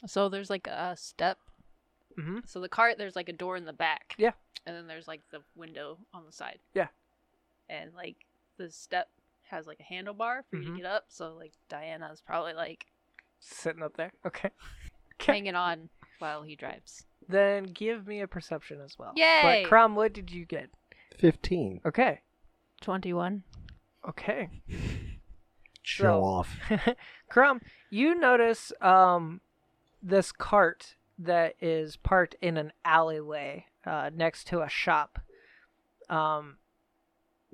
[0.08, 1.39] So, there's like a step.
[2.19, 2.39] Mm-hmm.
[2.45, 4.13] So, the cart, there's like a door in the back.
[4.17, 4.32] Yeah.
[4.65, 6.60] And then there's like the window on the side.
[6.74, 6.88] Yeah.
[7.69, 8.17] And like
[8.58, 9.10] the step
[9.49, 10.75] has like a handlebar for you Mhm.
[10.78, 11.06] to get up.
[11.10, 12.88] So, like, Dianna's probably like
[13.39, 14.12] Sitting up there.
[14.25, 14.49] Okay.
[15.17, 15.32] Okay.
[15.32, 15.88] hanging on
[16.19, 17.06] while he drives.
[17.30, 19.13] Then give me a perception as well.
[19.15, 19.62] Yay!
[19.63, 20.69] But Krom, what did you get?
[21.17, 21.80] Fifteen.
[21.86, 22.19] Okay.
[22.82, 23.43] 21.
[24.10, 24.49] Okay.
[25.84, 26.60] Show So- off.
[27.30, 29.39] Krom, you notice um
[30.04, 35.19] this cart that is parked in an alleyway uh, next to a shop.
[36.10, 36.58] Um,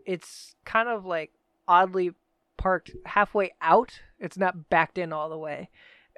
[0.05, 1.31] it's kind of like
[1.67, 2.11] oddly
[2.57, 4.01] parked halfway out.
[4.19, 5.69] It's not backed in all the way.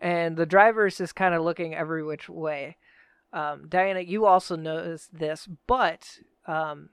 [0.01, 2.77] And the driver is just kind of looking every which way.
[3.31, 6.89] Um, Dianna, you also notice this, but um,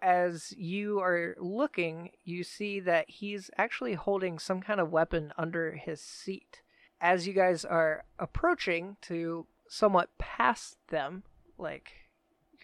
[0.00, 5.72] as you are looking, you see that he's actually holding some kind of weapon under
[5.72, 6.62] his seat.
[7.00, 11.24] As you guys are approaching to somewhat past them,
[11.56, 11.92] like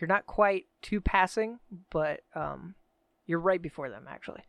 [0.01, 1.59] you're not quite too passing,
[1.91, 2.75] but um,
[3.27, 4.43] you're right before them actually.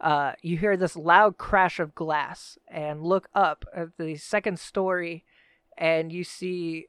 [0.00, 5.24] Uh, you hear this loud crash of glass and look up at the second story,
[5.78, 6.86] and you see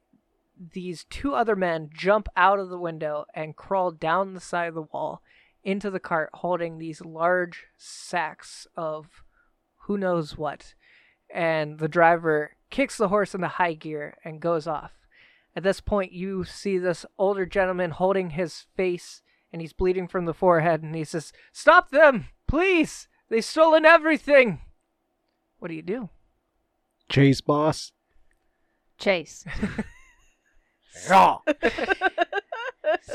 [0.74, 4.74] these two other men jump out of the window and crawl down the side of
[4.76, 5.22] the wall
[5.64, 9.24] into the cart holding these large sacks of
[9.82, 10.74] who knows what.
[11.34, 14.92] And the driver kicks the horse into high gear and goes off.
[15.56, 20.26] At this point, you see this older gentleman holding his face and he's bleeding from
[20.26, 22.28] the forehead and he says, Stop them!
[22.48, 23.08] Please!
[23.30, 24.62] They've stolen everything!
[25.60, 26.10] What do you do?
[27.10, 27.92] Chase boss.
[28.98, 29.46] Chase.
[31.10, 31.36] Yeah.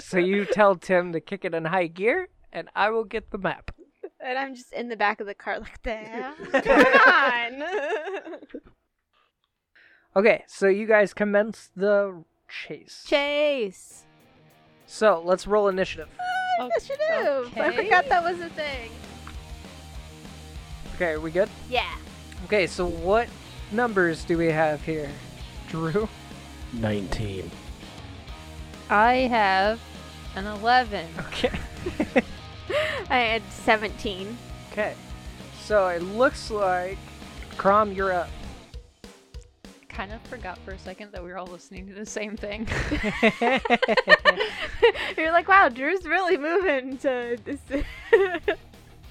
[0.01, 3.38] So you tell Tim to kick it in high gear and I will get the
[3.38, 3.71] map.
[4.21, 6.35] And I'm just in the back of the car like that.
[6.38, 7.64] What's going on?
[10.14, 13.05] Okay, so you guys commence the chase.
[13.07, 14.05] Chase.
[14.92, 16.11] So let's roll initiative.
[16.61, 17.59] Oh, initiative.
[17.59, 18.90] I forgot that was a thing.
[20.94, 21.48] Okay, are we good?
[21.70, 21.96] Yeah.
[22.44, 23.26] Okay, so what
[23.72, 25.11] numbers do we have here?
[25.70, 26.11] Drew?
[26.74, 27.50] 19.
[28.90, 29.81] I have
[30.37, 31.09] an 11.
[31.28, 31.59] Okay.
[33.09, 34.37] I had 17.
[34.72, 34.94] okay.
[35.62, 36.98] So it looks like
[37.57, 38.28] Krom, you're up.
[39.94, 42.66] Kind of forgot for a second that we were all listening to the same thing.
[45.18, 47.61] You're like, wow, Drew's really moving to this.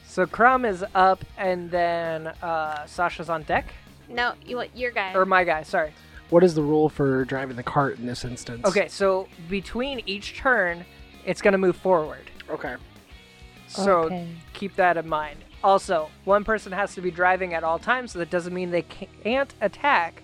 [0.08, 3.74] so Krom is up and then uh, Sasha's on deck.
[4.10, 4.76] no, you what?
[4.76, 5.14] Your guy.
[5.14, 5.94] Or my guy, sorry.
[6.32, 8.66] What is the rule for driving the cart in this instance?
[8.66, 10.84] Okay, so between each turn,
[11.26, 12.32] it's going to move forward.
[12.50, 12.76] Okay.
[13.68, 14.28] So Okay.
[14.54, 15.38] keep that in mind.
[15.64, 18.82] Also, one person has to be driving at all times, so that doesn't mean they
[18.82, 20.24] can't attack,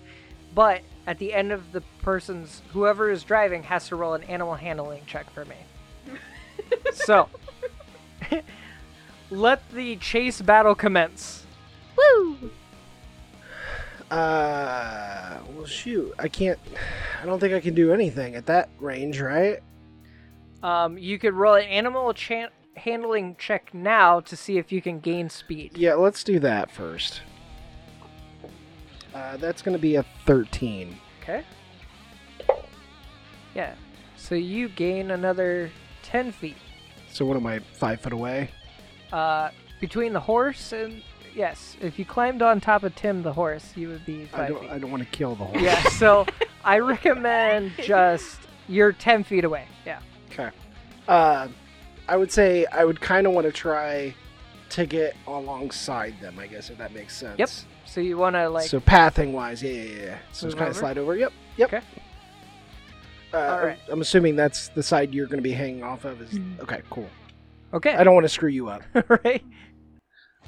[0.54, 4.54] but at the end of the person's whoever is driving has to roll an animal
[4.54, 5.56] handling check for me.
[6.92, 7.28] so,
[9.30, 11.46] let the chase battle commence.
[11.96, 12.50] Woo!
[14.10, 16.12] Uh, well, shoot.
[16.18, 16.58] I can't.
[17.22, 19.60] I don't think I can do anything at that range, right?
[20.62, 25.00] Um, you could roll an animal chan- handling check now to see if you can
[25.00, 25.76] gain speed.
[25.76, 27.20] Yeah, let's do that first.
[29.18, 30.96] Uh, that's going to be a 13.
[31.20, 31.42] Okay.
[33.52, 33.74] Yeah.
[34.16, 35.72] So you gain another
[36.04, 36.56] 10 feet.
[37.10, 38.50] So what am I, five foot away?
[39.12, 39.50] Uh,
[39.80, 41.02] between the horse and
[41.34, 44.60] yes, if you climbed on top of Tim the horse, you would be I don't,
[44.60, 44.70] feet.
[44.70, 45.62] I don't want to kill the horse.
[45.62, 45.82] Yeah.
[45.88, 46.24] So
[46.64, 49.66] I recommend just you're 10 feet away.
[49.84, 49.98] Yeah.
[50.30, 50.50] Okay.
[51.08, 51.48] Uh,
[52.06, 54.14] I would say I would kind of want to try
[54.70, 57.36] to get alongside them, I guess, if that makes sense.
[57.36, 57.50] Yep.
[57.88, 60.18] So you want to like so pathing wise, yeah, yeah, yeah.
[60.32, 60.80] So Move just kind of over?
[60.80, 61.16] slide over.
[61.16, 61.32] Yep.
[61.56, 61.72] Yep.
[61.72, 61.86] Okay.
[63.32, 63.78] Uh, All right.
[63.90, 66.20] I'm assuming that's the side you're going to be hanging off of.
[66.22, 66.60] Is Mm-hmm.
[66.62, 66.82] okay.
[66.90, 67.08] Cool.
[67.74, 67.94] okay.
[67.94, 68.82] I don't want to screw you up.
[69.24, 69.44] right.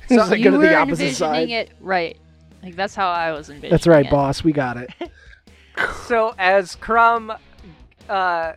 [0.08, 1.50] So So I you go to were the opposite envisioning side.
[1.50, 2.18] it right.
[2.62, 4.10] Like that's how I was envisioning That's right, it.
[4.10, 4.44] boss.
[4.44, 4.90] We got it.
[6.06, 7.32] So as Krom
[8.08, 8.52] uh,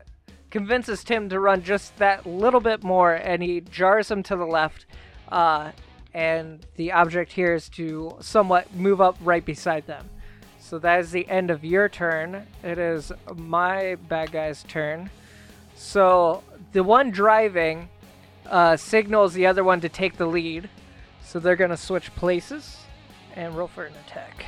[0.50, 4.46] convinces Tim to run just that little bit more, and he jars him to the
[4.46, 4.88] left,
[5.30, 5.72] uh,
[6.13, 10.10] and the object here is to somewhat move up right beside them.
[10.60, 12.47] So that is the end of your turn.
[12.63, 15.10] It is my bad guy's turn.
[15.76, 17.89] So the one driving
[18.45, 20.69] uh, signals the other one to take the lead.
[21.23, 22.78] So they're gonna switch places
[23.36, 24.45] and roll for an attack.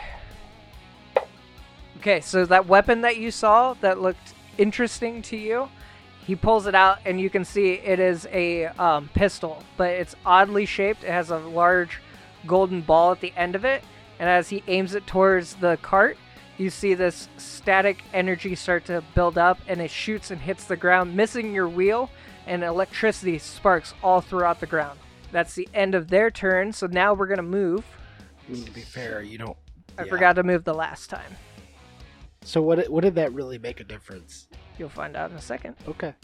[1.98, 5.70] Okay, so that weapon that you saw that looked interesting to you,
[6.26, 10.16] he pulls it out and you can see it is a um, pistol, but it's
[10.26, 11.04] oddly shaped.
[11.04, 12.02] It has a large
[12.48, 13.84] golden ball at the end of it,
[14.20, 16.18] and as he aims it towards the cart,
[16.58, 20.78] you see this static energy start to build up and it shoots and hits the
[20.78, 22.10] ground, missing your wheel,
[22.48, 25.00] and electricity sparks all throughout the ground.
[25.32, 27.86] That's the end of their turn, so now we're gonna move.
[28.48, 29.58] To be fair, you don't.
[29.98, 30.10] I yeah.
[30.10, 31.36] forgot to move the last time.
[32.46, 32.78] So what?
[32.78, 34.48] did- What did that really make a difference?
[34.78, 35.76] You'll find out in a second.
[35.88, 36.14] Okay.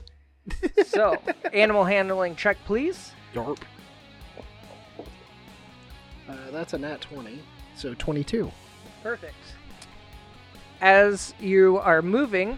[0.86, 1.22] So,
[1.54, 3.12] animal handling check, please.
[3.36, 3.60] Yarp.
[6.28, 7.40] Uh, that's a nat 20.
[7.76, 8.52] So 22.
[9.04, 9.36] Perfect.
[10.82, 12.58] As you are moving,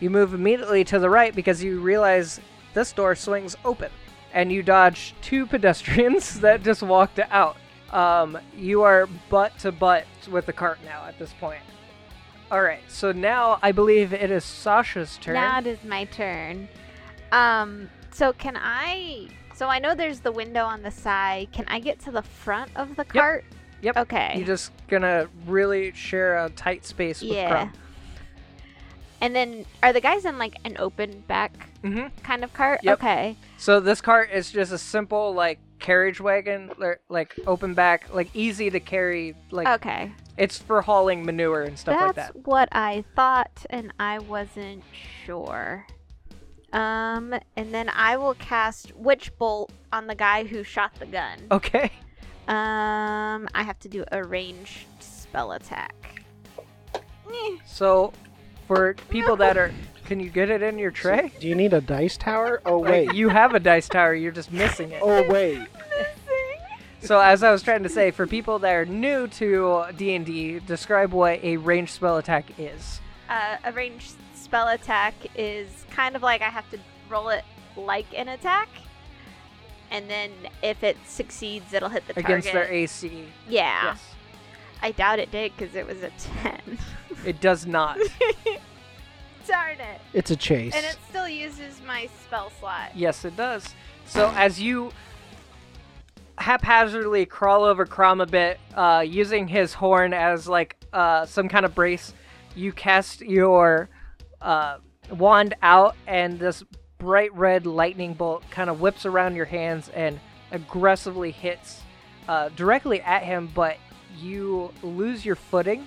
[0.00, 2.40] you move immediately to the right because you realize
[2.74, 3.90] this door swings open.
[4.32, 7.56] and you dodge two pedestrians that just walked out.
[7.92, 11.62] Um, you are butt to butt with the cart now at this point.
[12.50, 15.34] All right, so now I believe it is Sasha's turn.
[15.34, 16.66] Now it is my turn.
[17.30, 19.28] Um, so can I?
[19.54, 21.52] So I know there's the window on the side.
[21.52, 23.44] Can I get to the front of the cart?
[23.82, 23.96] Yep.
[23.98, 24.32] Okay.
[24.36, 27.48] You're just gonna really share a tight space with yeah.
[27.48, 27.72] Krom.
[29.20, 32.80] And then are the guys in like an open back hmm kind of cart?
[32.82, 32.98] Yep.
[32.98, 33.36] Okay.
[33.58, 36.70] So this cart is just a simple like carriage wagon,
[37.10, 39.34] like open back, like easy to carry.
[39.50, 40.12] Like okay.
[40.38, 42.34] It's for hauling manure and stuff like that.
[42.34, 44.84] That's what I thought, and I wasn't
[45.24, 45.86] sure.
[46.72, 51.38] Um, and then I will cast Witch Bolt on the guy who shot the gun.
[51.50, 51.90] Okay.
[52.46, 55.94] Um, I have to do a ranged spell attack.
[57.66, 58.12] So
[58.66, 59.72] for people that are,
[60.04, 61.32] can you get it in your tray?
[61.40, 62.62] Do you need a dice tower?
[62.64, 63.14] Oh wait.
[63.14, 64.14] you have a dice tower.
[64.14, 65.00] You're just missing it.
[65.02, 65.60] Oh wait.
[67.00, 70.26] So as I was trying to say, for people that are new to D and
[70.26, 73.00] D, describe what a ranged spell attack is.
[73.28, 76.78] Uh, a ranged spell attack is kind of like I have to
[77.08, 77.44] roll it
[77.76, 78.68] like an attack,
[79.90, 80.30] and then
[80.62, 82.30] if it succeeds, it'll hit the target.
[82.30, 83.24] Against their AC.
[83.48, 84.02] yeah, Yes.
[84.82, 86.78] I doubt it did because it was a ten.
[87.24, 87.98] It does not.
[89.46, 90.00] Darn it!
[90.12, 90.74] It's a chase.
[90.74, 92.90] And it still uses my spell slot.
[92.94, 93.74] yes, it does.
[94.06, 94.92] So as you
[96.38, 101.64] haphazardly crawl over Krom a bit, uh, using his horn as like uh, some kind
[101.64, 102.14] of brace,
[102.54, 103.88] you cast your
[104.40, 104.78] uh,
[105.10, 106.62] wand out, and this
[106.98, 110.18] bright red lightning bolt kind of whips around your hands and
[110.50, 111.82] aggressively hits
[112.28, 113.76] uh, directly at him, but
[114.18, 115.86] you lose your footing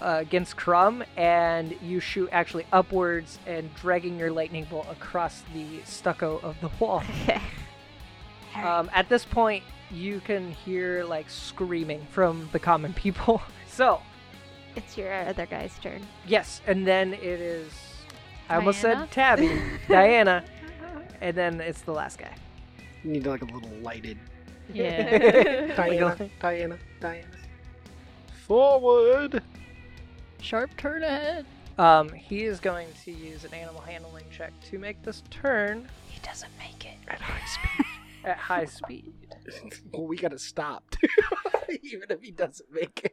[0.00, 5.80] uh, against Krom, and you shoot actually upwards and dragging your lightning bolt across the
[5.84, 7.02] stucco of the wall.
[8.54, 13.42] Um, at this point, you can hear like screaming from the common people.
[13.72, 14.02] So,
[14.76, 16.02] It's your other guy's turn.
[16.26, 17.72] yes, and then it is.
[18.48, 19.48] I almost said Tabby,
[19.88, 20.44] Dianna,
[21.20, 22.34] and then it's the last guy.
[23.04, 24.18] You need like a little lighted.
[24.74, 25.18] Yeah.
[25.76, 27.24] Dianna, Dianna, Dianna.
[28.46, 29.42] Forward.
[30.42, 31.46] Sharp turn ahead.
[31.78, 36.20] Um, he is going to use an animal handling check to make this turn He
[36.20, 36.98] doesn't make it.
[37.08, 37.86] At high speed.
[38.24, 39.12] at high speed.
[39.92, 40.94] well, we gotta stop.
[41.82, 43.10] Even if he doesn't make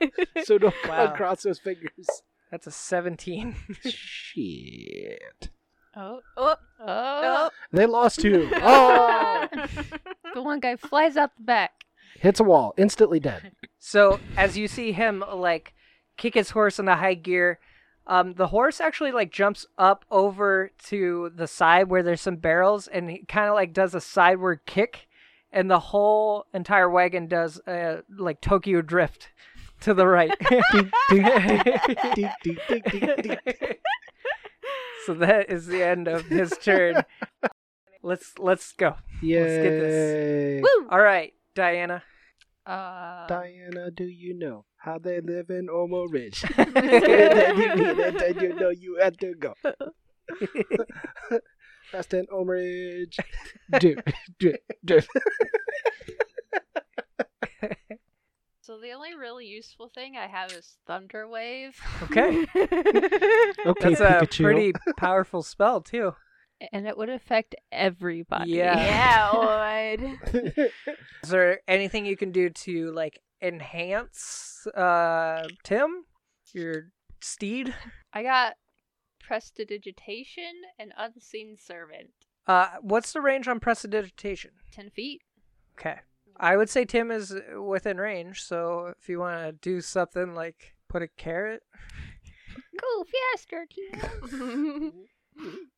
[0.00, 0.14] it.
[0.46, 1.14] so don't Wow.
[1.14, 2.06] cross those fingers.
[2.50, 3.54] That's a 17.
[3.84, 5.50] Shit.
[5.96, 6.20] Oh.
[6.36, 7.50] Oh, Oh.
[7.72, 8.48] They lost two.
[8.54, 9.48] Oh!
[10.34, 11.72] The one guy flies out the back.
[12.20, 12.74] Hits a wall.
[12.76, 13.52] Instantly dead.
[13.78, 15.74] So as you see him like
[16.16, 17.58] kick his horse in the high gear,
[18.06, 22.86] um, the horse actually like jumps up over to the side where there's some barrels,
[22.88, 25.07] and he kind of like does a sideward kick,
[25.52, 29.28] and the whole entire wagon does uh, like Tokyo drift
[29.80, 30.32] to the right.
[35.06, 37.02] So that is the end of his turn.
[38.02, 38.96] Let's let's go.
[39.22, 39.40] Yay.
[39.40, 40.62] Let's get this.
[40.62, 40.88] Woo!
[40.90, 42.02] All right, Dianna.
[42.66, 46.44] Uh, Dianna, do you know how they live in Omeridge?
[46.58, 49.54] and then you need it, and you know you had to go.
[51.90, 53.18] Fast in Omeridge.
[53.80, 53.96] Do,
[54.38, 55.00] do, do.
[58.60, 62.46] so the only really useful thing I have is Thunder Wave, Okay,
[63.66, 66.12] Okay, that's a pretty powerful spell too.
[66.72, 68.50] and it would affect everybody.
[68.52, 68.76] Yeah.
[69.32, 70.70] yeah, it would.
[71.22, 76.04] Is there anything you can do to like enhance uh Tim,
[76.52, 76.90] your
[77.22, 77.74] steed?
[78.12, 78.54] I got
[79.28, 82.08] Prestidigitation and Unseen Servant.
[82.46, 84.52] Uh what's the range on prestidigitation?
[84.72, 85.20] 10 feet.
[85.78, 85.96] Okay.
[86.38, 90.74] I would say Tim is within range, so if you want to do something like
[90.88, 91.62] put a carrot.
[92.80, 93.04] Go
[93.34, 94.92] faster, Tim.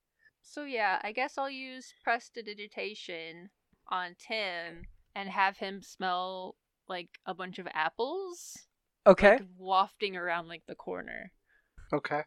[0.43, 3.51] so yeah, I guess I'll use Prestidigitation
[3.89, 4.85] on Tim
[5.17, 6.55] and have him smell
[6.89, 8.57] like a bunch of apples
[9.07, 9.31] Okay.
[9.33, 11.33] like, wafting around like the corner.
[11.93, 12.21] Okay.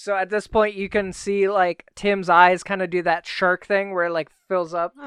[0.00, 3.66] So at this point you can see like Tim's eyes kind of do that shark
[3.66, 4.94] thing where it like fills up.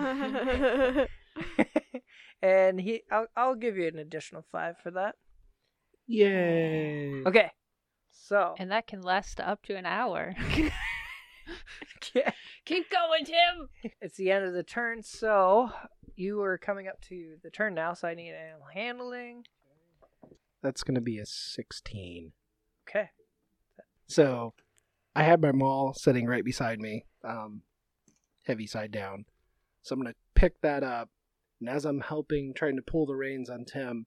[2.43, 5.15] and he I'll, I'll give you an additional 5 for that.
[6.05, 7.23] Yay.
[7.25, 7.49] Okay.
[8.11, 10.35] So, And that can last up to an hour.
[12.13, 12.29] yeah.
[12.65, 13.69] Keep going, Tim!
[13.99, 15.71] It's the end of the turn, so
[16.15, 19.45] you are coming up to the turn now, so I need animal handling.
[20.61, 22.31] That's going to be a 16.
[22.87, 23.09] Okay.
[24.07, 24.53] So
[25.15, 27.61] I have my maul sitting right beside me, um,
[28.45, 29.25] heavy side down.
[29.81, 31.09] So I'm gonna pick that up,
[31.59, 34.05] and as I'm helping, trying to pull the reins on Tim,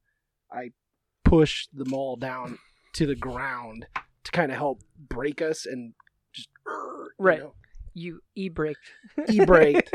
[0.53, 0.71] I
[1.25, 2.59] push the mall down
[2.95, 3.87] to the ground
[4.25, 5.95] to kind of help break us and
[6.33, 7.39] just you Right.
[7.41, 7.55] know,
[7.95, 8.93] You e braked.
[9.29, 9.91] E-braked.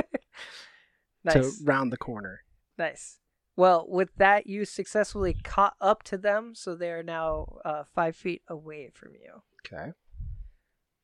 [1.24, 1.34] nice.
[1.36, 2.41] to round the corner.
[2.78, 3.20] Nice.
[3.55, 8.16] Well, with that, you successfully caught up to them, so they are now uh, five
[8.16, 9.41] feet away from you.
[9.66, 9.91] Okay.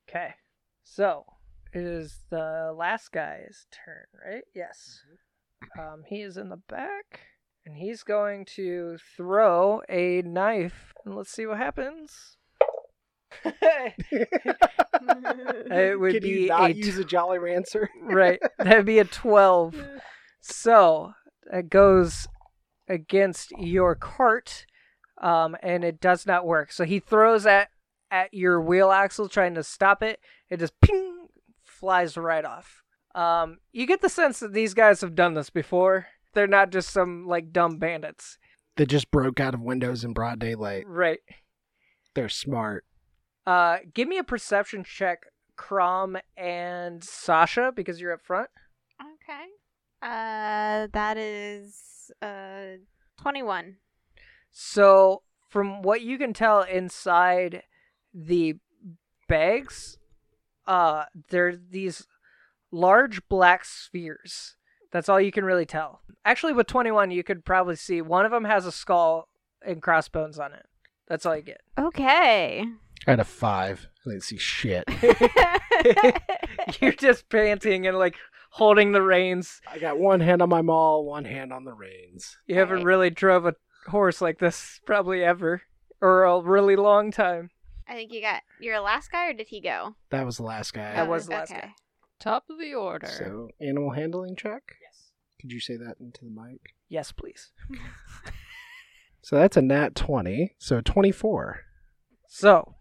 [0.09, 0.33] Okay.
[0.83, 1.25] So
[1.73, 4.43] it is the last guy's turn, right?
[4.55, 5.01] Yes.
[5.77, 7.21] Um, he is in the back,
[7.65, 12.37] and he's going to throw a knife, and let's see what happens.
[13.43, 13.99] it
[15.99, 17.89] would Can be you not a use a Jolly Rancher?
[18.01, 18.39] right.
[18.57, 19.75] That'd be a twelve.
[20.39, 21.13] So
[21.51, 22.27] it goes
[22.87, 24.65] against your cart,
[25.21, 26.71] um, and it does not work.
[26.71, 27.69] So he throws at
[28.11, 30.19] at your wheel axle, trying to stop it.
[30.49, 31.27] It just ping
[31.63, 32.83] flies right off.
[33.15, 36.07] Um, you get the sense that these guys have done this before.
[36.33, 38.37] They're not just some like dumb bandits,
[38.75, 40.85] That just broke out of windows in broad daylight.
[40.87, 41.19] right?
[42.13, 42.85] They're smart.
[43.45, 45.23] Uh, give me a perception check,
[45.55, 48.49] Krom and Sasha, because you're up front.
[49.01, 49.45] Okay.
[50.01, 52.77] Uh, that is uh
[53.19, 53.77] twenty-one.
[54.51, 57.63] So, from what you can tell inside
[58.17, 58.55] the
[59.27, 59.97] bags,
[60.65, 62.07] uh, they're these
[62.71, 64.55] large black spheres.
[64.91, 66.01] That's all you can really tell.
[66.25, 69.29] Actually, with 21, you could probably see one of them has a skull
[69.65, 70.65] and crossbones on it.
[71.07, 71.61] That's all you get.
[71.77, 72.65] Okay.
[73.05, 73.87] I had a five.
[74.05, 74.83] I didn't see shit.
[76.81, 78.15] You're just panting and like
[78.49, 79.61] holding the reins.
[79.71, 82.37] I got one hand on my maul, one hand on the reins.
[82.47, 83.55] You haven't really drove a
[83.87, 85.61] horse like this probably ever,
[86.01, 87.51] or a really long time.
[87.87, 89.95] I think you got your last guy, or did he go?
[90.09, 90.93] That was the last guy.
[90.93, 91.73] That was the last guy.
[92.19, 93.07] Top of the order.
[93.07, 94.63] So, animal handling check?
[94.81, 95.11] Yes.
[95.39, 96.75] Could you say that into the mic?
[96.89, 97.51] Yes, please.
[99.27, 100.55] So that's a nat 20.
[100.57, 101.59] So 24.
[102.29, 102.75] So,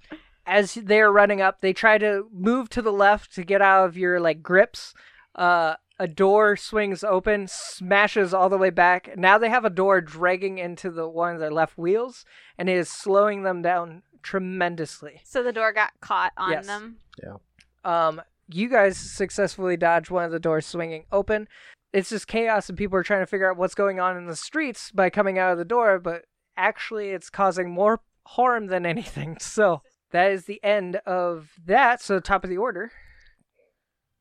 [0.46, 3.96] as they're running up, they try to move to the left to get out of
[3.96, 4.94] your like grips.
[5.34, 9.16] Uh, a door swings open, smashes all the way back.
[9.16, 12.24] Now they have a door dragging into the one of their left wheels,
[12.56, 15.20] and it is slowing them down tremendously.
[15.24, 16.66] So the door got caught on Yes.
[16.66, 16.96] them.
[17.22, 17.36] Yeah.
[17.84, 21.48] Um, you guys successfully dodge one of the doors swinging open.
[21.92, 24.36] It's just chaos, and people are trying to figure out what's going on in the
[24.36, 26.24] streets by coming out of the door, but
[26.56, 29.36] actually, it's causing more harm than anything.
[29.40, 32.00] So that is the end of that.
[32.02, 32.92] So top of the order.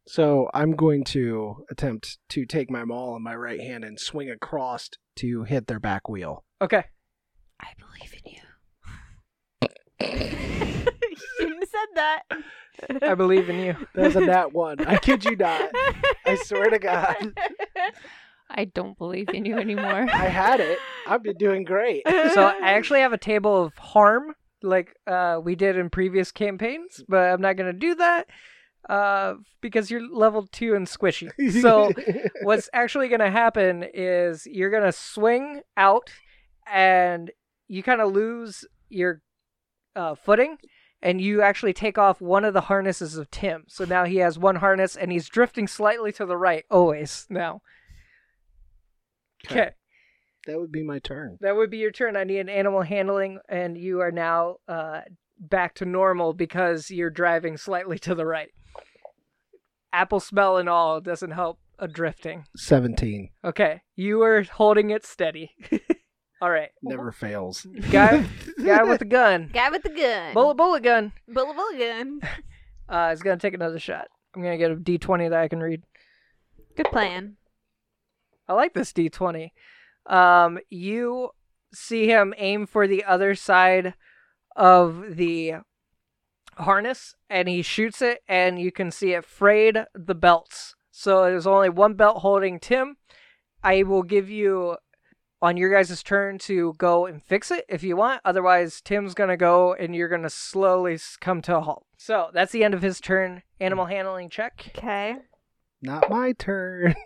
[0.07, 4.29] So I'm going to attempt to take my maul in my right hand and swing
[4.29, 6.43] across to hit their back wheel.
[6.61, 6.85] Okay.
[7.59, 8.39] I believe in you.
[10.01, 12.21] you shouldn't have said that.
[13.01, 13.75] I believe in you.
[13.93, 14.85] That's a nat one.
[14.85, 15.71] I kid you not.
[16.25, 17.33] I swear to God.
[18.49, 20.07] I don't believe in you anymore.
[20.13, 20.77] I had it.
[21.07, 22.03] I've been doing great.
[22.07, 27.03] So I actually have a table of harm, like uh, we did in previous campaigns,
[27.07, 28.27] but I'm not gonna do that
[28.89, 31.31] uh, because you're level two and squishy.
[31.61, 31.91] So
[32.43, 36.11] what's actually going to happen is you're going to swing out
[36.71, 37.31] and
[37.67, 39.21] you kind of lose your
[39.95, 40.57] uh, footing
[41.01, 43.65] and you actually take off one of the harnesses of Tim.
[43.67, 47.61] So now he has one harness and he's drifting slightly to the right always now.
[49.45, 49.71] Okay.
[50.47, 51.37] That would be my turn.
[51.41, 52.15] That would be your turn.
[52.15, 55.01] I need an animal handling and you are now uh,
[55.39, 58.49] back to normal because you're driving slightly to the right.
[59.93, 62.45] Apple smell and all doesn't help a drifting.
[62.55, 63.29] 17.
[63.43, 65.51] Okay, you are holding it steady.
[66.41, 67.65] All right, Never fails.
[67.91, 68.25] guy,
[68.63, 70.33] guy with the gun, Guy with the gun.
[70.33, 72.19] bullet, bullet gun, Bullet, bullet gun.
[72.89, 74.07] uh, is gonna take another shot.
[74.36, 75.81] I'm gonna get a D20 that I can read.
[76.75, 77.38] Good plan.
[78.47, 79.51] I like this D20.
[80.07, 81.29] Um, you
[81.73, 83.93] see him aim for the other side
[84.57, 85.53] of the
[86.57, 90.75] harness, and he shoots it, and you can see it frayed the belts.
[90.91, 92.97] So there's only one belt holding Tim.
[93.63, 94.77] I will give you
[95.45, 98.19] on your guys' turn to go and fix it if you want.
[98.25, 101.85] Otherwise, Tim's gonna go, and you're gonna slowly come to a halt.
[101.97, 103.43] So that's the end of his turn.
[103.59, 104.71] Animal handling check.
[104.75, 105.15] Okay.
[105.81, 106.95] Not my turn.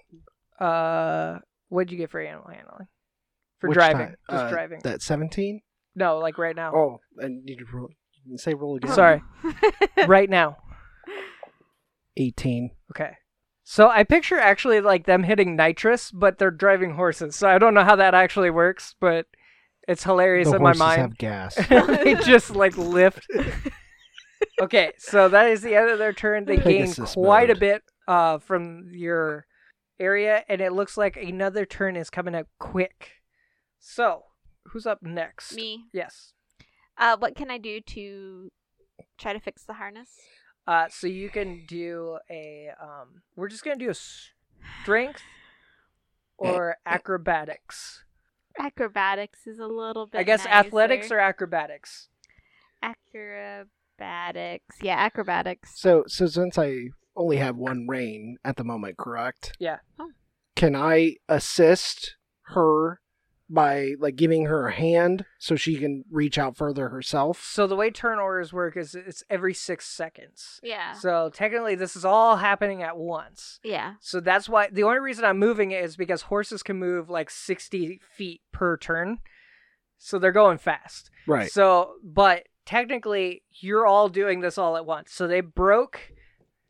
[0.59, 2.87] Uh, what'd you get for animal handling?
[3.59, 4.15] For Which driving, time?
[4.29, 4.81] just Uh, driving.
[4.83, 5.61] That 17?
[5.95, 6.75] No, like right now.
[6.75, 7.87] Oh, and you did roll,
[8.25, 8.91] you say roll again.
[8.91, 9.21] Sorry.
[10.07, 10.57] right now.
[12.17, 12.71] 18.
[12.91, 13.11] Okay.
[13.71, 17.35] So I picture actually like them hitting nitrous, but they're driving horses.
[17.35, 19.27] So I don't know how that actually works, but
[19.87, 21.13] it's hilarious the in my mind.
[21.19, 21.67] horses have gas.
[22.03, 23.27] they just like lift.
[24.61, 26.45] okay, so that is the end of their turn.
[26.45, 29.45] They gain Pegasus quite a bit uh, from your
[29.99, 33.11] area, and it looks like another turn is coming up quick.
[33.79, 34.23] So,
[34.69, 35.53] who's up next?
[35.53, 35.83] Me.
[35.93, 36.33] Yes.
[36.97, 38.49] Uh, what can I do to
[39.19, 40.09] try to fix the harness?
[40.67, 42.69] Uh, so you can do a.
[42.81, 43.95] Um, we're just gonna do a
[44.83, 45.23] strength
[46.37, 48.03] or acrobatics.
[48.57, 50.19] Acrobatics is a little bit.
[50.19, 52.09] I guess athletics or acrobatics.
[52.81, 54.77] acrobatics.
[54.81, 55.79] Yeah, acrobatics.
[55.79, 59.53] So, so since I only have one rain at the moment, correct?
[59.59, 59.77] Yeah.
[59.99, 60.11] Oh.
[60.55, 63.01] Can I assist her
[63.49, 67.43] by like giving her a hand so she can reach out further herself?
[67.43, 70.59] So the way turn orders work is it's every six seconds.
[70.61, 70.93] Yeah.
[70.93, 73.59] So technically, this is all happening at once.
[73.63, 73.93] Yeah.
[74.01, 77.29] So that's why the only reason I'm moving it is because horses can move like
[77.29, 79.19] 60 feet per turn.
[79.97, 81.09] So they're going fast.
[81.27, 81.51] Right.
[81.51, 85.11] So, but technically, you're all doing this all at once.
[85.11, 85.99] So they broke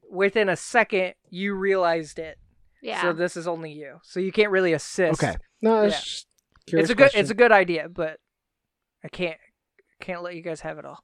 [0.09, 1.13] within a second.
[1.29, 2.37] You realized it.
[2.81, 3.01] Yeah.
[3.01, 3.97] So this is only you.
[4.03, 5.21] So you can't really assist.
[5.21, 5.35] Okay.
[5.61, 5.99] No, it's Yeah.
[5.99, 6.27] just
[6.77, 6.97] It's a good.
[7.03, 7.19] question.
[7.21, 8.19] It's a good idea, but
[9.03, 9.37] I can't.
[9.99, 11.03] Can't let you guys have it all.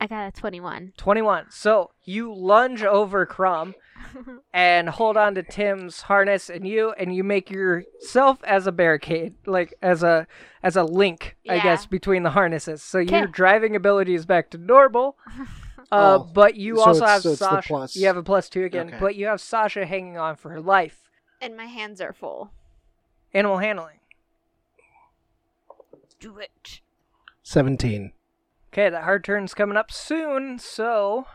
[0.00, 0.92] I got a 21.
[0.98, 1.46] 21.
[1.50, 3.74] So you lunge over Krom
[4.52, 9.34] and hold on to Tim's harness and you and you make yourself as a barricade,
[9.46, 10.26] like as a
[10.62, 12.82] as a link, I guess, between the harnesses.
[12.82, 13.32] So your 'Kay.
[13.32, 15.16] driving ability is back to normal.
[15.92, 17.68] Uh, Oh, but you so also have so Sasha.
[17.68, 17.94] plus.
[17.94, 18.96] You have a plus two again, Okay.
[18.98, 21.08] but you have Sasha hanging on for her life.
[21.40, 22.50] and my hands are full.
[23.32, 24.00] Animal handling.
[26.20, 26.80] Do it.
[27.42, 28.12] seventeen.
[28.72, 31.26] Okay, that hard turn's coming up soon, so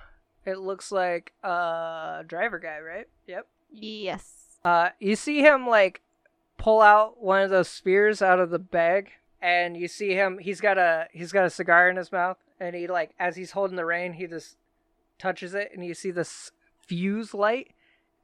[0.46, 3.08] it looks like uh driver guy, right?
[3.28, 3.48] Yep.
[3.72, 4.60] Yes.
[4.64, 6.02] Uh, you see him like
[6.58, 9.12] pull out one of those spears out of the bag,
[9.42, 10.38] and you see him.
[10.40, 13.52] He's got a he's got a cigar in his mouth, and he like as he's
[13.52, 14.58] holding the rein, he just
[15.18, 16.52] touches it, and you see this
[16.86, 17.70] fuse light,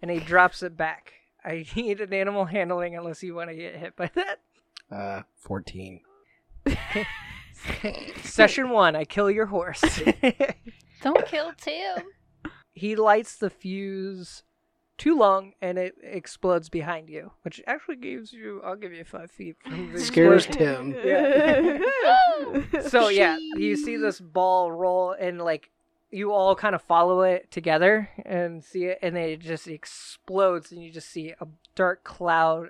[0.01, 1.13] and he drops it back.
[1.43, 4.41] I need an animal handling unless you want to get hit by that.
[4.91, 6.01] Uh, fourteen.
[8.23, 9.81] Session one, I kill your horse.
[11.01, 12.03] Don't kill Tim.
[12.73, 14.43] he lights the fuse
[14.97, 19.29] too long and it explodes behind you, which actually gives you, I'll give you five
[19.29, 20.93] feet from the Scares explosion.
[20.93, 21.83] Tim.
[22.89, 25.71] So yeah, you see this ball roll and like
[26.09, 30.71] you all kind of follow it together and see it and then it just explodes
[30.71, 32.69] and you just see a dark cloud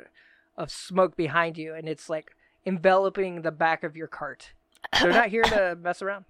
[0.57, 2.35] of smoke behind you and it's like
[2.67, 4.51] enveloping the back of your cart.
[5.01, 6.25] They're not here to mess around.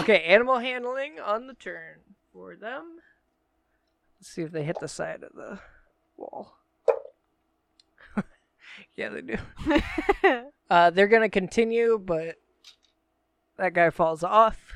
[0.00, 1.98] Okay, animal handling on the turn
[2.32, 3.00] for them.
[4.18, 5.58] Let's see if they hit the side of the
[6.16, 6.56] wall.
[8.96, 9.36] yeah, they do.
[10.70, 12.36] Uh, they're gonna continue, but
[13.56, 14.74] that guy falls off.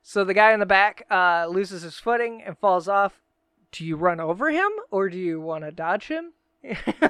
[0.00, 3.20] So the guy in the back uh, loses his footing and falls off.
[3.72, 6.34] Do you run over him or do you want to dodge him?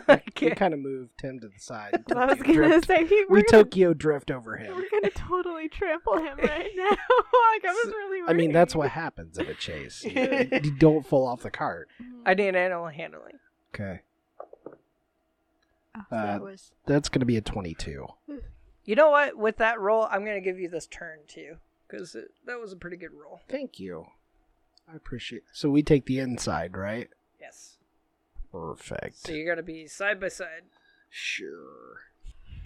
[0.09, 2.05] I We can't- kind of moved Tim to the side.
[2.15, 2.87] I was gonna drift.
[2.87, 4.75] say we, we we're gonna, Tokyo drift over him.
[4.77, 6.85] we're gonna totally trample him right now.
[6.91, 8.29] like I was So- really.
[8.29, 10.05] I mean, that's what happens in a chase.
[10.05, 11.89] You, you don't fall off the cart.
[12.27, 13.39] I need animal handling.
[13.75, 14.01] Okay,
[15.95, 18.07] Oh, uh, that was that's gonna be a twenty-two.
[18.85, 19.37] You know what?
[19.37, 22.97] With that roll, I'm gonna give you this turn too, because that was a pretty
[22.97, 23.41] good roll.
[23.49, 24.07] Thank you.
[24.91, 25.39] I appreciate.
[25.39, 25.45] It.
[25.53, 27.09] So we take the inside, right?
[28.53, 28.79] Yes.
[28.79, 29.17] Perfect.
[29.27, 30.63] So you're gonna be side by side.
[31.11, 32.01] Sure.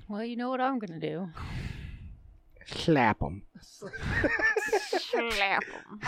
[0.09, 1.31] Well, you know what I'm gonna do.
[2.67, 3.43] Slap them.
[3.61, 5.63] slap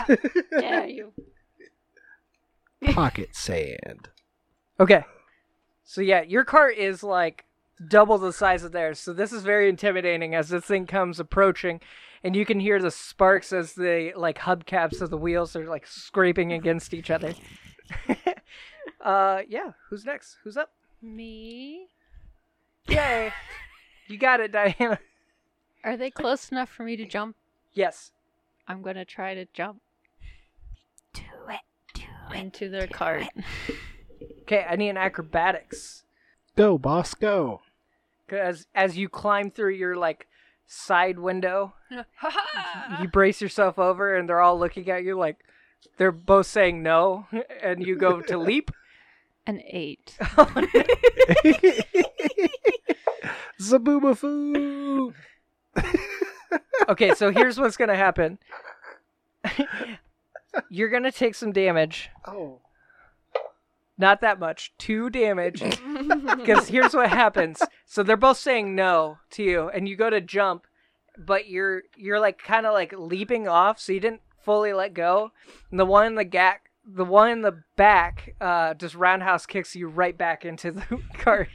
[0.07, 0.17] 'em.
[0.51, 1.13] Yeah, you.
[2.91, 4.09] Pocket sand.
[4.79, 5.03] Okay.
[5.83, 7.45] So yeah, your cart is like
[7.87, 8.99] double the size of theirs.
[8.99, 11.81] So this is very intimidating as this thing comes approaching
[12.23, 15.85] and you can hear the sparks as the like hubcaps of the wheels are like
[15.85, 17.33] scraping against each other.
[19.01, 20.37] uh yeah, who's next?
[20.43, 20.71] Who's up?
[21.01, 21.87] Me.
[22.87, 23.31] Yay.
[24.07, 24.97] you got it, Dianna.
[25.83, 27.35] Are they close enough for me to jump?
[27.73, 28.11] Yes.
[28.67, 29.81] I'm gonna try to jump
[31.13, 31.59] Do it.
[31.93, 32.37] Do it.
[32.39, 33.25] into their cart.
[34.41, 36.03] Okay, I need an acrobatics.
[36.55, 37.61] Go, boss, go.
[38.27, 40.27] Cause as you climb through your like
[40.65, 41.73] side window,
[43.01, 45.37] you brace yourself over and they're all looking at you like
[45.97, 47.27] they're both saying no
[47.63, 48.71] and you go to leap
[49.47, 50.17] An eight.
[53.59, 55.13] Zaboomafoo.
[56.89, 58.37] okay so here's what's gonna happen
[60.69, 62.59] you're gonna take some damage Oh.
[63.97, 65.61] not that much two damage
[66.37, 70.21] because here's what happens so they're both saying no to you and you go to
[70.21, 70.65] jump
[71.17, 75.31] but you're you're like kind of like leaping off so you didn't fully let go
[75.71, 79.75] and the one in the back the one in the back uh, just roundhouse kicks
[79.75, 81.49] you right back into the cart.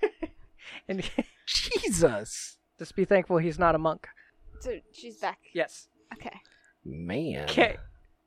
[0.88, 1.02] and
[1.46, 2.58] Jesus.
[2.78, 4.06] just be thankful he's not a monk.
[4.60, 5.38] So she's back.
[5.54, 5.88] Yes.
[6.14, 6.40] Okay.
[6.84, 7.44] Man.
[7.44, 7.76] Okay.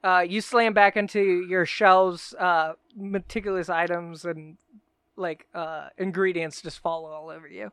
[0.03, 4.57] Uh, you slam back into your shelves, uh, meticulous items and
[5.15, 7.71] like uh, ingredients just fall all over you.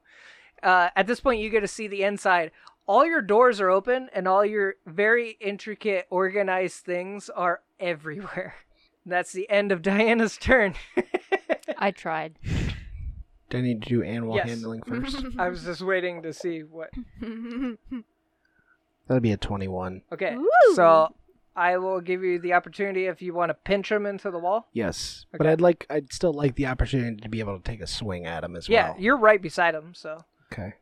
[0.62, 2.50] Uh, at this point, you get to see the inside.
[2.88, 8.54] All your doors are open, and all your very intricate, organized things are everywhere.
[9.06, 10.74] That's the end of Dianna's turn.
[11.78, 12.38] I tried.
[13.50, 14.48] Do I need to do animal Yes.
[14.48, 15.22] handling first?
[15.38, 16.90] I was just waiting to see what.
[19.06, 20.02] That'd be a 21.
[20.12, 20.74] Okay, Ooh.
[20.74, 21.14] so
[21.56, 24.68] I will give you the opportunity if you want to pinch him into the wall.
[24.72, 25.26] Yes.
[25.32, 28.26] But I'd like, I'd still like the opportunity to be able to take a swing
[28.26, 28.96] at him as Yeah, well.
[28.98, 30.18] Yeah, you're right beside him, so.
[30.52, 30.74] Okay.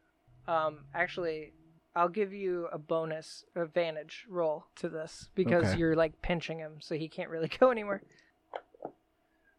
[0.48, 1.52] Um, actually,
[1.96, 5.78] I'll give you a bonus advantage roll to this because Okay.
[5.78, 8.02] you're like pinching him, so he can't really go anywhere.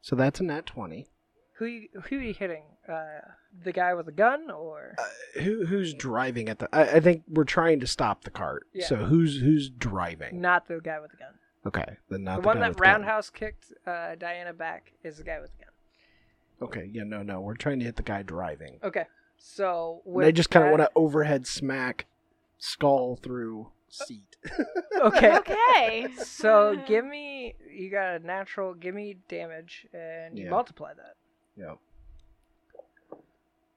[0.01, 1.07] So that's a nat 20.
[1.57, 2.63] Who you, who are you hitting?
[2.87, 3.19] Uh,
[3.63, 6.69] the guy with the gun, or Uh, who who's driving at the?
[6.71, 8.67] I, I think we're trying to stop the cart.
[8.73, 8.85] Yeah.
[8.85, 10.39] So who's who's driving?
[10.39, 11.33] not the guy with the gun?
[11.65, 12.91] Okay, then not the, the, one guy that with the gun.
[13.01, 15.73] roundhouse kicked uh, Dianna back is the guy with the gun.
[16.69, 18.77] Okay, yeah, no, no, we're trying to hit the guy driving.
[18.83, 19.05] Okay,
[19.37, 22.05] so And I with just kind of that- want to overhead smack,
[22.57, 24.35] skull through seat.
[25.01, 26.07] Okay, okay.
[26.17, 28.73] so give me you got a natural.
[28.73, 30.49] Give me damage, and you Yeah.
[30.51, 31.15] multiply that.
[31.55, 31.75] yeah.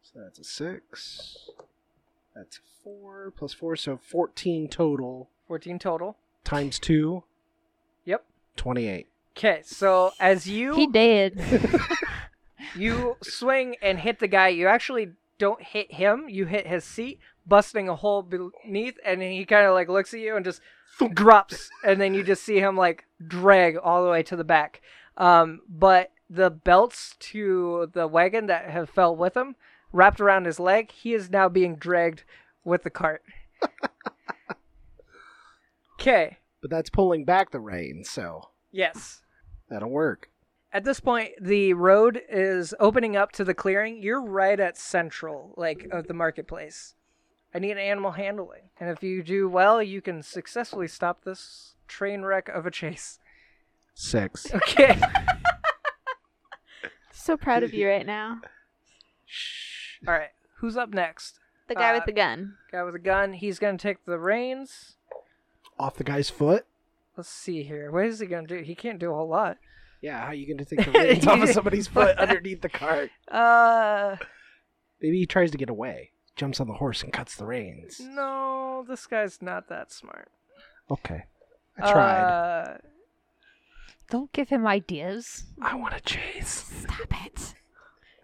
[0.02, 1.50] So that's a six.
[2.34, 6.16] That's a four plus four, so fourteen total Fourteen total.
[6.44, 7.24] times two.
[8.04, 8.24] Yep.
[8.56, 9.08] Twenty-eight.
[9.36, 11.40] Okay, so as you He did.
[12.76, 14.48] you swing and hit the guy.
[14.48, 16.28] You actually don't hit him.
[16.28, 20.20] You hit his seat, busting a hole beneath, and he kind of like looks at
[20.20, 20.60] you and just
[21.14, 24.80] drops, and then you just see him like drag all the way to the back.
[25.16, 29.56] Um, but the belts to the wagon that have fell with him
[29.92, 30.90] wrapped around his leg.
[30.92, 32.22] He is now being dragged
[32.64, 33.22] with the cart.
[36.00, 36.38] Okay.
[36.62, 39.20] But that's pulling back the reins, so Yes.
[39.68, 40.30] that'll work.
[40.72, 44.00] At this point, the road is opening up to the clearing.
[44.02, 46.94] You're right at central, like of the marketplace.
[47.54, 52.22] I need animal handling, and if you do well, you can successfully stop this train
[52.22, 53.18] wreck of a chase.
[53.94, 54.46] Six.
[54.54, 54.98] Okay.
[57.12, 58.40] So proud of you right now.
[59.26, 59.98] Shh.
[60.08, 60.30] All right.
[60.58, 61.38] Who's up next?
[61.68, 62.56] The guy Uh, with the gun.
[62.72, 63.34] Guy with a gun.
[63.34, 64.96] He's gonna take the reins.
[65.78, 66.66] Off the guy's foot.
[67.16, 67.90] Let's see here.
[67.90, 68.56] What is he gonna do?
[68.62, 69.58] He can't do a whole lot.
[70.00, 73.10] Yeah, how are you gonna take the reins off of somebody's foot underneath the cart?
[73.28, 74.16] Uh,
[75.02, 76.10] Maybe he tries to get away,
[76.40, 78.00] jumps on the horse and cuts the reins.
[78.00, 78.82] no.
[78.88, 80.28] This guy's not that smart.
[80.90, 81.24] Okay,
[81.78, 82.20] I tried.
[82.22, 82.78] Uh,
[84.08, 85.44] Don't give him ideas.
[85.60, 86.64] I want to chase.
[86.88, 87.54] Stop it.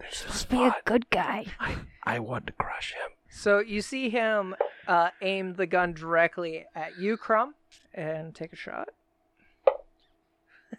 [0.01, 0.85] There's this Be a spot.
[0.87, 1.45] good guy.
[1.61, 3.11] I I want to crush him.
[3.29, 4.57] So you see him
[4.89, 7.55] uh, aim the gun directly at you, Krom,
[7.93, 8.89] and take a shot.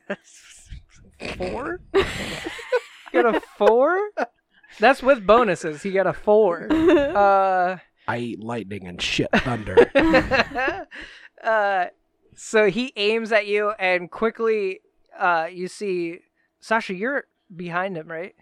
[1.38, 1.82] four?
[3.12, 4.10] Get a four?
[4.80, 5.82] That's with bonuses.
[5.84, 6.68] He got a four.
[7.18, 7.78] Uh,
[8.10, 9.76] I eat lightning and shit thunder.
[11.44, 11.86] uh,
[12.36, 14.82] so he aims at you, and quickly,
[15.18, 16.20] uh, you see
[16.60, 16.94] Sasha.
[16.94, 18.36] You're behind him, right?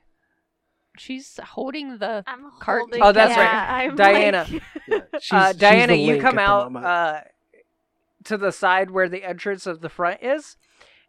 [0.97, 2.23] She's holding the.
[2.27, 3.01] I'm Cart- holding.
[3.01, 3.85] Oh, that's yeah, right.
[3.89, 4.51] I'm Dianna.
[4.51, 6.85] like- Yeah, she's- uh, she's Dianna, the you link come at the out moment.
[6.85, 7.21] uh,
[8.25, 10.57] to the side where the entrance of the front is,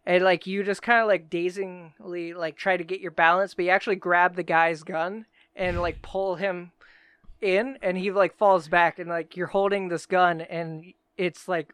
[0.07, 3.65] and like you just kind of like dazingly like try to get your balance, but
[3.65, 6.71] you actually grab the guy's gun and like pull him
[7.41, 11.73] in, and he like falls back, and like you're holding this gun, and it's like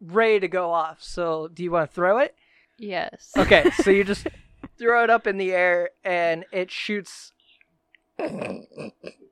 [0.00, 1.02] ready to go off.
[1.02, 2.36] So, do you want to throw it?
[2.78, 3.32] Yes.
[3.36, 4.28] Okay, so you just
[4.78, 7.32] throw it up in the air, and it shoots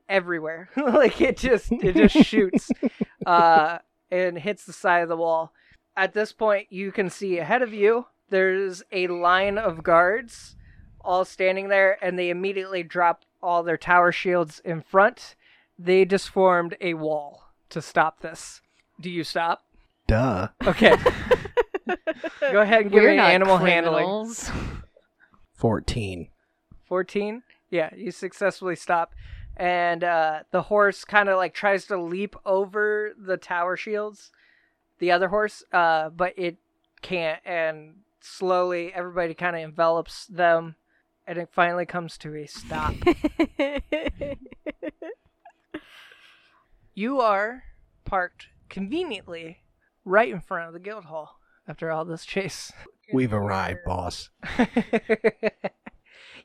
[0.09, 0.69] everywhere.
[0.77, 2.69] like it just it just shoots
[3.25, 3.77] uh
[4.11, 5.53] and hits the side of the wall.
[5.95, 10.55] At this point you can see ahead of you there's a line of guards
[11.01, 15.35] all standing there and they immediately drop all their tower shields in front.
[15.77, 18.61] They just formed a wall to stop this.
[18.99, 19.65] Do you stop?
[20.07, 20.49] Duh.
[20.65, 20.95] Okay.
[22.51, 24.33] Go ahead and give We're me not animal handling.
[25.53, 26.29] Fourteen.
[26.85, 29.13] 14 yeah you successfully stop
[29.57, 34.31] and uh, the horse kind of like tries to leap over the tower shields
[34.99, 36.57] the other horse uh, but it
[37.01, 37.95] can't and
[38.25, 40.75] slowly everybody kind of envelops them
[41.27, 42.93] and it finally comes to a stop
[46.93, 47.63] you are
[48.03, 49.59] parked conveniently
[50.03, 52.71] right in front of the guild hall after all this chase
[53.13, 54.29] We've arrived, boss.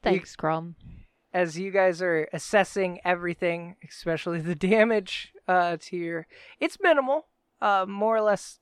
[0.02, 0.76] Thanks, Krom.
[1.32, 6.26] as you guys are assessing everything, especially the damage uh, to your,
[6.58, 7.26] it's minimal.
[7.60, 8.58] Uh, more or less,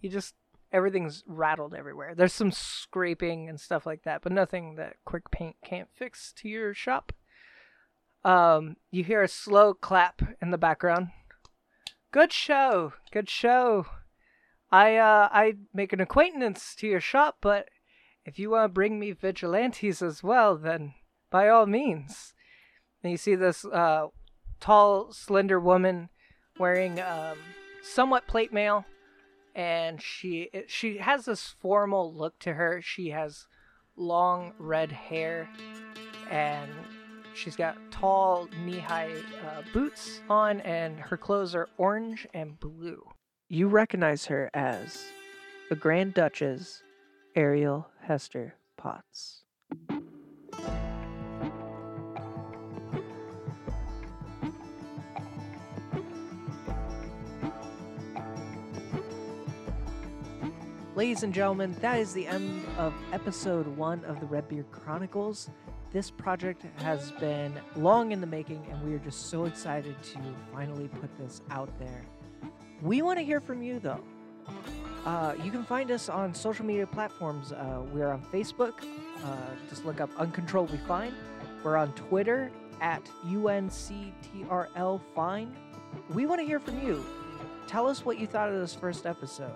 [0.00, 0.34] you just
[0.72, 2.14] everything's rattled everywhere.
[2.14, 6.48] There's some scraping and stuff like that, but nothing that quick paint can't fix to
[6.48, 7.12] your shop.
[8.24, 11.08] Um, you hear a slow clap in the background.
[12.10, 13.86] Good show, good show.
[14.70, 17.68] I uh I make an acquaintance to your shop, but
[18.24, 20.94] if you want to bring me vigilantes as well, then
[21.30, 22.34] by all means.
[23.02, 24.08] And you see this uh,
[24.60, 26.10] tall, slender woman
[26.58, 27.38] wearing um,
[27.82, 28.84] somewhat plate mail,
[29.58, 32.80] and she she has this formal look to her.
[32.80, 33.48] She has
[33.96, 35.50] long red hair,
[36.30, 36.70] and
[37.34, 43.02] she's got tall knee-high uh, boots on, and her clothes are orange and blue.
[43.48, 45.04] You recognize her as
[45.68, 46.84] the Grand Duchess
[47.34, 49.42] Ariel Hester Potts.
[60.98, 65.48] Ladies and gentlemen, that is the end of episode one of the Redbeard Chronicles.
[65.92, 70.18] This project has been long in the making, and we are just so excited to
[70.52, 72.04] finally put this out there.
[72.82, 74.00] We want to hear from you, though.
[75.06, 77.52] Uh, you can find us on social media platforms.
[77.52, 78.82] Uh, we're on Facebook.
[79.24, 79.36] Uh,
[79.70, 81.14] just look up Uncontrollably Fine.
[81.62, 85.56] We're on Twitter at UNCTRL Fine.
[86.12, 87.06] We want to hear from you.
[87.68, 89.54] Tell us what you thought of this first episode.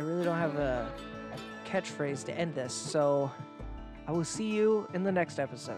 [0.00, 0.90] I really don't have a
[1.66, 3.30] catchphrase to end this, so
[4.08, 5.76] I will see you in the next episode.